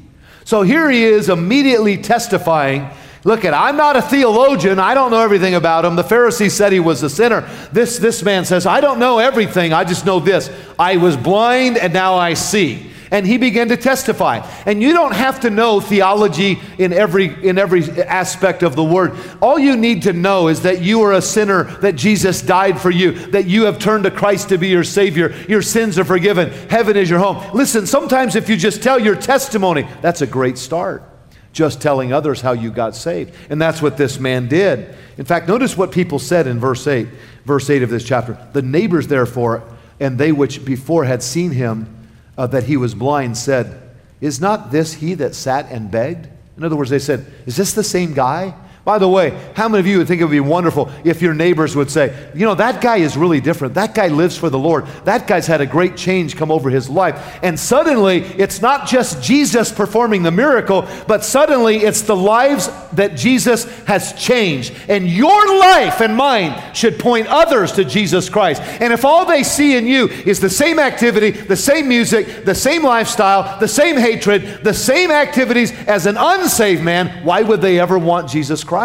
So 0.46 0.62
here 0.62 0.90
he 0.92 1.04
is 1.04 1.28
immediately 1.28 1.98
testifying. 1.98 2.88
Look 3.24 3.46
at, 3.46 3.54
I'm 3.54 3.78
not 3.78 3.96
a 3.96 4.02
theologian. 4.02 4.78
I 4.78 4.94
don't 4.94 5.10
know 5.10 5.22
everything 5.22 5.56
about 5.56 5.86
him. 5.86 5.96
The 5.96 6.04
Pharisee 6.04 6.52
said 6.52 6.72
he 6.72 6.80
was 6.80 7.02
a 7.02 7.10
sinner. 7.10 7.50
This, 7.74 7.98
this 7.98 8.22
man 8.22 8.46
says, 8.46 8.68
I 8.68 8.80
don't 8.80 9.00
know 9.00 9.18
everything. 9.18 9.74
I 9.74 9.84
just 9.86 10.06
know 10.06 10.20
this. 10.20 10.52
I 10.78 10.98
was 10.98 11.18
blind 11.18 11.78
and 11.78 11.94
now 11.94 12.14
I 12.16 12.36
see 12.36 12.92
and 13.12 13.26
he 13.26 13.38
began 13.38 13.70
to 13.70 13.78
testify. 13.78 14.38
And 14.66 14.82
you 14.82 14.94
don't 14.94 15.14
have 15.14 15.40
to 15.42 15.50
know 15.50 15.80
theology 15.80 16.60
in 16.78 16.94
every, 16.94 17.26
in 17.48 17.58
every 17.58 17.84
aspect 18.02 18.64
of 18.64 18.76
the 18.76 18.84
word. 18.84 19.18
All 19.42 19.58
you 19.58 19.76
need 19.76 20.04
to 20.04 20.14
know 20.14 20.48
is 20.48 20.62
that 20.62 20.82
you 20.82 21.02
are 21.02 21.14
a 21.14 21.22
sinner, 21.22 21.64
that 21.82 21.96
Jesus 21.96 22.42
died 22.42 22.80
for 22.80 22.92
you, 22.92 23.12
that 23.28 23.46
you 23.46 23.66
have 23.66 23.80
turned 23.80 24.04
to 24.04 24.12
Christ 24.12 24.50
to 24.50 24.58
be 24.58 24.68
your 24.68 24.84
Savior, 24.84 25.34
your 25.48 25.62
sins 25.62 25.98
are 25.98 26.06
forgiven, 26.06 26.50
heaven 26.70 26.98
is 26.98 27.10
your 27.10 27.20
home. 27.20 27.44
Listen, 27.54 27.86
sometimes 27.86 28.36
if 28.36 28.50
you 28.50 28.58
just 28.58 28.84
tell 28.84 29.00
your 29.00 29.16
testimony, 29.16 29.88
that's 30.02 30.22
a 30.22 30.28
great 30.28 30.58
start. 30.58 31.04
Just 31.52 31.82
telling 31.82 32.14
others 32.14 32.42
how 32.42 32.52
you 32.52 32.70
got 32.70 32.96
saved. 32.96 33.34
And 33.50 33.60
that's 33.60 33.82
what 33.82 33.98
this 33.98 34.20
man 34.20 34.48
did. 34.48 34.96
In 35.18 35.26
fact, 35.26 35.48
notice 35.48 35.76
what 35.76 35.92
people 35.92 36.20
said 36.20 36.46
in 36.46 36.60
verse 36.60 36.86
8, 36.86 37.08
verse 37.44 37.70
8 37.70 37.82
of 37.82 37.90
this 37.90 38.04
chapter. 38.04 38.38
The 38.54 38.62
neighbors, 38.62 39.08
therefore, 39.08 39.64
and 40.00 40.18
they 40.18 40.32
which 40.32 40.64
before 40.64 41.06
had 41.06 41.24
seen 41.24 41.52
him, 41.52 41.99
uh, 42.40 42.48
that 42.48 42.64
he 42.64 42.78
was 42.78 42.96
blind 42.96 43.38
said, 43.38 43.82
Is 44.22 44.40
not 44.40 44.72
this 44.72 44.94
he 44.94 45.14
that 45.16 45.36
sat 45.36 45.70
and 45.70 45.92
begged? 45.92 46.30
In 46.56 46.64
other 46.64 46.78
words, 46.78 46.90
they 46.90 46.98
said, 46.98 47.26
Is 47.46 47.58
this 47.58 47.74
the 47.74 47.84
same 47.84 48.14
guy? 48.14 48.56
By 48.90 48.98
the 48.98 49.08
way, 49.08 49.40
how 49.56 49.70
many 49.70 49.82
of 49.82 49.86
you 49.86 50.00
would 50.00 50.08
think 50.08 50.20
it 50.20 50.24
would 50.24 50.32
be 50.32 50.40
wonderful 50.40 50.90
if 51.04 51.22
your 51.22 51.36
neighbors 51.36 51.76
would 51.76 51.92
say, 51.92 52.32
you 52.34 52.44
know, 52.44 52.56
that 52.56 52.82
guy 52.82 52.98
is 52.98 53.16
really 53.16 53.40
different. 53.40 53.76
That 53.76 53.94
guy 53.94 54.08
lives 54.08 54.36
for 54.36 54.50
the 54.50 54.58
Lord. 54.58 54.88
That 55.04 55.28
guy's 55.28 55.46
had 55.46 55.62
a 55.62 55.68
great 55.68 55.96
change 55.96 56.36
come 56.36 56.50
over 56.50 56.72
his 56.72 56.90
life. 56.90 57.38
And 57.44 57.60
suddenly, 57.60 58.22
it's 58.22 58.64
not 58.64 58.88
just 58.88 59.22
Jesus 59.22 59.72
performing 59.72 60.24
the 60.24 60.32
miracle, 60.32 60.88
but 61.06 61.24
suddenly 61.24 61.78
it's 61.78 62.02
the 62.02 62.16
lives 62.16 62.68
that 62.94 63.16
Jesus 63.16 63.66
has 63.86 64.14
changed. 64.14 64.74
And 64.88 65.08
your 65.08 65.60
life 65.60 66.02
and 66.02 66.16
mine 66.16 66.74
should 66.74 66.98
point 66.98 67.28
others 67.28 67.74
to 67.74 67.86
Jesus 67.86 68.28
Christ. 68.28 68.60
And 68.82 68.92
if 68.92 69.06
all 69.06 69.24
they 69.24 69.44
see 69.44 69.78
in 69.78 69.86
you 69.86 70.08
is 70.08 70.40
the 70.40 70.50
same 70.50 70.80
activity, 70.80 71.30
the 71.30 71.56
same 71.56 71.88
music, 71.88 72.44
the 72.44 72.56
same 72.56 72.84
lifestyle, 72.84 73.60
the 73.60 73.68
same 73.68 73.98
hatred, 73.98 74.64
the 74.64 74.74
same 74.74 75.12
activities 75.12 75.74
as 75.86 76.08
an 76.08 76.18
unsaved 76.18 76.82
man, 76.82 77.24
why 77.24 77.44
would 77.44 77.62
they 77.62 77.80
ever 77.80 78.00
want 78.00 78.28
Jesus 78.28 78.64
Christ. 78.64 78.79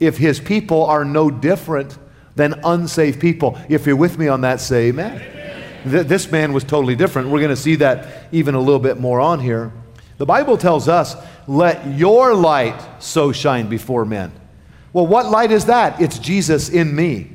If 0.00 0.18
his 0.18 0.40
people 0.40 0.84
are 0.84 1.04
no 1.04 1.30
different 1.30 1.96
than 2.38 2.60
unsaved 2.64 3.20
people. 3.20 3.58
If 3.68 3.86
you're 3.86 3.96
with 3.96 4.16
me 4.18 4.28
on 4.28 4.42
that, 4.42 4.60
say 4.60 4.88
amen. 4.88 5.20
amen. 5.20 6.06
This 6.06 6.30
man 6.30 6.52
was 6.52 6.64
totally 6.64 6.96
different. 6.96 7.28
We're 7.28 7.40
going 7.40 7.50
to 7.50 7.56
see 7.56 7.76
that 7.76 8.28
even 8.32 8.54
a 8.54 8.60
little 8.60 8.78
bit 8.78 8.98
more 8.98 9.20
on 9.20 9.40
here. 9.40 9.72
The 10.18 10.26
Bible 10.26 10.56
tells 10.56 10.88
us, 10.88 11.16
let 11.46 11.86
your 11.86 12.34
light 12.34 12.80
so 13.02 13.32
shine 13.32 13.68
before 13.68 14.04
men. 14.04 14.32
Well, 14.92 15.06
what 15.06 15.26
light 15.26 15.52
is 15.52 15.66
that? 15.66 16.00
It's 16.00 16.18
Jesus 16.18 16.68
in 16.68 16.94
me. 16.94 17.30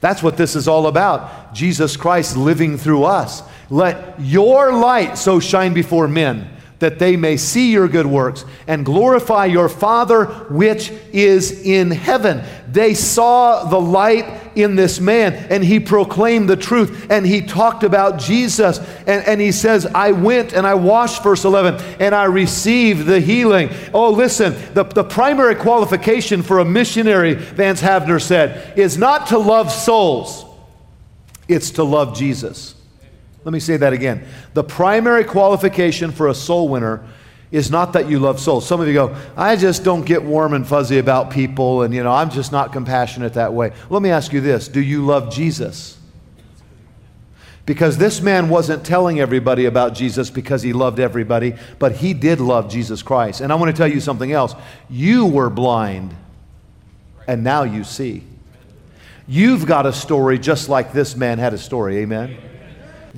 That's 0.00 0.22
what 0.22 0.36
this 0.36 0.56
is 0.56 0.68
all 0.68 0.86
about. 0.86 1.54
Jesus 1.54 1.96
Christ 1.96 2.36
living 2.36 2.76
through 2.78 3.04
us. 3.04 3.42
Let 3.70 4.20
your 4.20 4.72
light 4.72 5.18
so 5.18 5.40
shine 5.40 5.72
before 5.72 6.08
men 6.08 6.55
that 6.78 6.98
they 6.98 7.16
may 7.16 7.36
see 7.36 7.72
your 7.72 7.88
good 7.88 8.06
works 8.06 8.44
and 8.66 8.84
glorify 8.84 9.46
your 9.46 9.68
Father 9.68 10.26
which 10.50 10.90
is 11.12 11.62
in 11.62 11.90
heaven. 11.90 12.44
They 12.70 12.94
saw 12.94 13.64
the 13.64 13.80
light 13.80 14.52
in 14.54 14.76
this 14.76 15.00
man, 15.00 15.34
and 15.50 15.64
he 15.64 15.80
proclaimed 15.80 16.48
the 16.48 16.56
truth, 16.56 17.10
and 17.10 17.26
he 17.26 17.42
talked 17.42 17.84
about 17.84 18.18
Jesus. 18.18 18.78
And, 18.78 19.24
and 19.26 19.40
he 19.40 19.52
says, 19.52 19.86
I 19.86 20.12
went 20.12 20.52
and 20.52 20.66
I 20.66 20.74
washed, 20.74 21.22
verse 21.22 21.44
11, 21.44 21.76
and 22.00 22.14
I 22.14 22.24
received 22.24 23.06
the 23.06 23.20
healing. 23.20 23.70
Oh, 23.92 24.10
listen, 24.10 24.54
the, 24.74 24.84
the 24.84 25.04
primary 25.04 25.54
qualification 25.54 26.42
for 26.42 26.58
a 26.58 26.64
missionary, 26.64 27.34
Vance 27.34 27.80
Havner 27.80 28.20
said, 28.20 28.78
is 28.78 28.98
not 28.98 29.28
to 29.28 29.38
love 29.38 29.72
souls, 29.72 30.44
it's 31.48 31.72
to 31.72 31.84
love 31.84 32.16
Jesus. 32.16 32.75
Let 33.46 33.52
me 33.52 33.60
say 33.60 33.76
that 33.76 33.92
again. 33.92 34.26
The 34.54 34.64
primary 34.64 35.22
qualification 35.22 36.10
for 36.10 36.26
a 36.26 36.34
soul 36.34 36.68
winner 36.68 37.06
is 37.52 37.70
not 37.70 37.92
that 37.92 38.10
you 38.10 38.18
love 38.18 38.40
souls. 38.40 38.66
Some 38.66 38.80
of 38.80 38.88
you 38.88 38.92
go, 38.92 39.16
I 39.36 39.54
just 39.54 39.84
don't 39.84 40.04
get 40.04 40.24
warm 40.24 40.52
and 40.52 40.66
fuzzy 40.66 40.98
about 40.98 41.30
people, 41.30 41.82
and 41.82 41.94
you 41.94 42.02
know, 42.02 42.10
I'm 42.10 42.28
just 42.28 42.50
not 42.50 42.72
compassionate 42.72 43.34
that 43.34 43.52
way. 43.52 43.72
Let 43.88 44.02
me 44.02 44.10
ask 44.10 44.32
you 44.32 44.40
this 44.40 44.66
do 44.66 44.80
you 44.80 45.06
love 45.06 45.32
Jesus? 45.32 45.96
Because 47.66 47.98
this 47.98 48.20
man 48.20 48.48
wasn't 48.48 48.84
telling 48.84 49.20
everybody 49.20 49.66
about 49.66 49.94
Jesus 49.94 50.28
because 50.28 50.62
he 50.62 50.72
loved 50.72 50.98
everybody, 50.98 51.54
but 51.78 51.92
he 51.92 52.14
did 52.14 52.40
love 52.40 52.68
Jesus 52.68 53.00
Christ. 53.00 53.40
And 53.40 53.52
I 53.52 53.54
want 53.54 53.70
to 53.70 53.76
tell 53.76 53.86
you 53.86 54.00
something 54.00 54.32
else. 54.32 54.56
You 54.90 55.24
were 55.24 55.50
blind, 55.50 56.16
and 57.28 57.44
now 57.44 57.62
you 57.62 57.84
see. 57.84 58.24
You've 59.28 59.66
got 59.66 59.86
a 59.86 59.92
story 59.92 60.40
just 60.40 60.68
like 60.68 60.92
this 60.92 61.14
man 61.14 61.38
had 61.38 61.54
a 61.54 61.58
story. 61.58 61.98
Amen. 61.98 62.36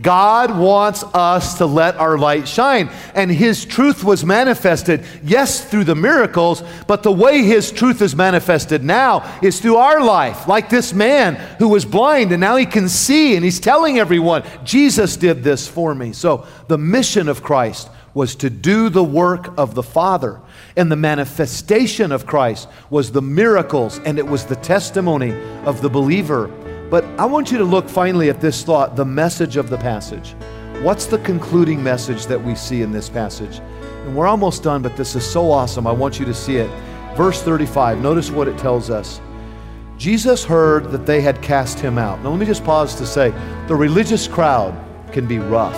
God 0.03 0.57
wants 0.57 1.03
us 1.15 1.59
to 1.59 1.67
let 1.67 1.97
our 1.97 2.19
light 2.19 2.47
shine. 2.49 2.91
And 3.15 3.31
His 3.31 3.65
truth 3.65 4.05
was 4.05 4.25
manifested, 4.25 5.05
yes, 5.23 5.65
through 5.65 5.85
the 5.85 5.95
miracles, 5.95 6.63
but 6.87 7.03
the 7.03 7.13
way 7.13 7.43
His 7.43 7.71
truth 7.71 8.03
is 8.03 8.15
manifested 8.15 8.85
now 8.85 9.39
is 9.43 9.61
through 9.61 9.77
our 9.77 10.03
life. 10.03 10.47
Like 10.49 10.69
this 10.69 10.93
man 10.93 11.35
who 11.59 11.69
was 11.69 11.85
blind 11.85 12.33
and 12.33 12.41
now 12.41 12.57
he 12.57 12.67
can 12.67 12.89
see 12.89 13.37
and 13.37 13.45
he's 13.45 13.61
telling 13.61 13.99
everyone, 13.99 14.45
Jesus 14.65 15.17
did 15.17 15.43
this 15.43 15.67
for 15.67 15.95
me. 15.95 16.13
So 16.13 16.47
the 16.69 16.79
mission 16.79 17.29
of 17.29 17.43
Christ 17.43 17.91
was 18.15 18.35
to 18.37 18.51
do 18.51 18.89
the 18.89 19.05
work 19.05 19.57
of 19.59 19.75
the 19.75 19.83
Father. 19.83 20.41
And 20.77 20.91
the 20.91 20.97
manifestation 20.97 22.13
of 22.13 22.27
Christ 22.27 22.69
was 22.91 23.13
the 23.13 23.23
miracles 23.23 23.99
and 24.01 24.19
it 24.19 24.27
was 24.27 24.45
the 24.45 24.57
testimony 24.57 25.33
of 25.65 25.83
the 25.83 25.91
believer 25.91 26.51
but 26.91 27.05
I 27.19 27.27
want 27.27 27.51
you 27.53 27.59
to 27.59 27.65
look 27.65 27.89
finally 27.89 28.31
at 28.31 28.41
this 28.41 28.63
thought, 28.63 28.97
the 28.97 29.05
message 29.05 29.57
of 29.57 29.69
the 29.71 29.79
passage. 29.79 30.35
What's 30.83 31.07
the 31.07 31.19
concluding 31.19 31.83
message 31.83 32.27
that 32.27 32.43
we 32.43 32.55
see 32.55 32.83
in 32.83 32.93
this 32.93 33.09
passage? 33.09 33.59
And 33.59 34.17
we're 34.17 34.27
almost 34.27 34.63
done, 34.63 34.81
but 34.81 34.97
this 34.97 35.15
is 35.15 35.29
so 35.29 35.51
awesome. 35.51 35.87
I 35.87 35.93
want 35.93 36.19
you 36.19 36.25
to 36.25 36.35
see 36.35 36.57
it. 36.57 36.71
Verse 37.17 37.43
35, 37.43 38.01
notice 38.01 38.31
what 38.31 38.49
it 38.49 38.57
tells 38.59 38.91
us. 38.91 39.21
Jesus 39.97 40.45
heard 40.45 40.93
that 40.93 41.05
they 41.05 41.21
had 41.21 41.43
cast 41.43 41.81
him 41.81 41.99
out. 41.99 42.23
Now, 42.23 42.31
let 42.31 42.39
me 42.39 42.47
just 42.47 42.65
pause 42.65 42.95
to 42.95 43.07
say 43.07 43.31
the 43.67 43.75
religious 43.75 44.29
crowd 44.29 44.73
can 45.13 45.27
be 45.27 45.41
rough. 45.41 45.77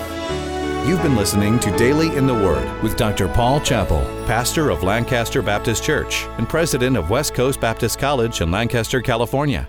You've 0.86 1.02
been 1.02 1.16
listening 1.16 1.58
to 1.60 1.76
Daily 1.76 2.14
in 2.16 2.26
the 2.26 2.34
Word 2.34 2.82
with 2.82 2.96
Dr. 2.96 3.28
Paul 3.28 3.60
Chappell, 3.60 4.02
pastor 4.26 4.70
of 4.70 4.82
Lancaster 4.82 5.40
Baptist 5.40 5.82
Church 5.82 6.24
and 6.36 6.48
president 6.48 6.96
of 6.96 7.10
West 7.10 7.34
Coast 7.34 7.60
Baptist 7.60 7.98
College 7.98 8.42
in 8.42 8.50
Lancaster, 8.50 9.00
California. 9.00 9.66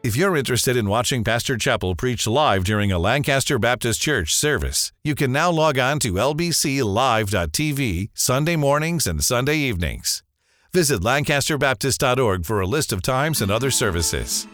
If 0.00 0.14
you're 0.14 0.36
interested 0.36 0.76
in 0.76 0.88
watching 0.88 1.24
Pastor 1.24 1.56
Chappell 1.56 1.96
preach 1.96 2.24
live 2.24 2.62
during 2.62 2.92
a 2.92 3.00
Lancaster 3.00 3.58
Baptist 3.58 4.00
Church 4.00 4.32
service, 4.32 4.92
you 5.02 5.16
can 5.16 5.32
now 5.32 5.50
log 5.50 5.76
on 5.76 5.98
to 5.98 6.12
lbclive.tv 6.12 8.10
Sunday 8.14 8.54
mornings 8.54 9.08
and 9.08 9.24
Sunday 9.24 9.56
evenings. 9.56 10.22
Visit 10.72 11.00
lancasterbaptist.org 11.00 12.46
for 12.46 12.60
a 12.60 12.66
list 12.66 12.92
of 12.92 13.02
times 13.02 13.42
and 13.42 13.50
other 13.50 13.72
services. 13.72 14.46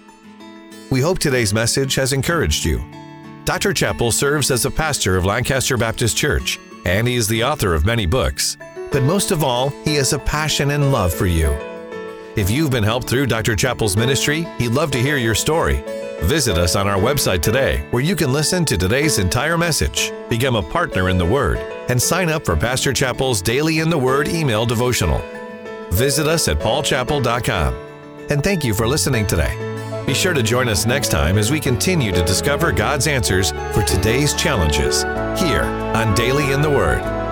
We 0.90 1.02
hope 1.02 1.18
today's 1.18 1.52
message 1.52 1.94
has 1.96 2.14
encouraged 2.14 2.64
you. 2.64 2.82
Dr. 3.44 3.74
Chappell 3.74 4.12
serves 4.12 4.50
as 4.50 4.64
a 4.64 4.70
pastor 4.70 5.18
of 5.18 5.26
Lancaster 5.26 5.76
Baptist 5.76 6.16
Church, 6.16 6.58
and 6.86 7.06
he 7.06 7.16
is 7.16 7.28
the 7.28 7.44
author 7.44 7.74
of 7.74 7.84
many 7.84 8.06
books. 8.06 8.56
But 8.90 9.02
most 9.02 9.30
of 9.30 9.44
all, 9.44 9.68
he 9.84 9.96
has 9.96 10.14
a 10.14 10.18
passion 10.20 10.70
and 10.70 10.90
love 10.90 11.12
for 11.12 11.26
you. 11.26 11.54
If 12.36 12.50
you've 12.50 12.72
been 12.72 12.82
helped 12.82 13.08
through 13.08 13.26
Dr. 13.26 13.54
Chappell's 13.54 13.96
ministry, 13.96 14.44
he'd 14.58 14.70
love 14.70 14.90
to 14.90 14.98
hear 14.98 15.16
your 15.16 15.36
story. 15.36 15.84
Visit 16.22 16.58
us 16.58 16.74
on 16.74 16.88
our 16.88 16.98
website 16.98 17.42
today 17.42 17.86
where 17.92 18.02
you 18.02 18.16
can 18.16 18.32
listen 18.32 18.64
to 18.64 18.76
today's 18.76 19.20
entire 19.20 19.56
message, 19.56 20.12
become 20.28 20.56
a 20.56 20.62
partner 20.62 21.10
in 21.10 21.16
the 21.16 21.24
Word, 21.24 21.58
and 21.88 22.00
sign 22.00 22.28
up 22.28 22.44
for 22.44 22.56
Pastor 22.56 22.92
Chappell's 22.92 23.40
Daily 23.40 23.78
in 23.78 23.88
the 23.88 23.98
Word 23.98 24.26
email 24.26 24.66
devotional. 24.66 25.18
Visit 25.92 26.26
us 26.26 26.48
at 26.48 26.58
paulchappell.com. 26.58 27.74
And 28.30 28.42
thank 28.42 28.64
you 28.64 28.74
for 28.74 28.88
listening 28.88 29.28
today. 29.28 30.02
Be 30.04 30.12
sure 30.12 30.34
to 30.34 30.42
join 30.42 30.68
us 30.68 30.86
next 30.86 31.12
time 31.12 31.38
as 31.38 31.52
we 31.52 31.60
continue 31.60 32.10
to 32.10 32.24
discover 32.24 32.72
God's 32.72 33.06
answers 33.06 33.52
for 33.72 33.82
today's 33.82 34.34
challenges 34.34 35.04
here 35.40 35.62
on 35.62 36.16
Daily 36.16 36.50
in 36.50 36.62
the 36.62 36.70
Word. 36.70 37.23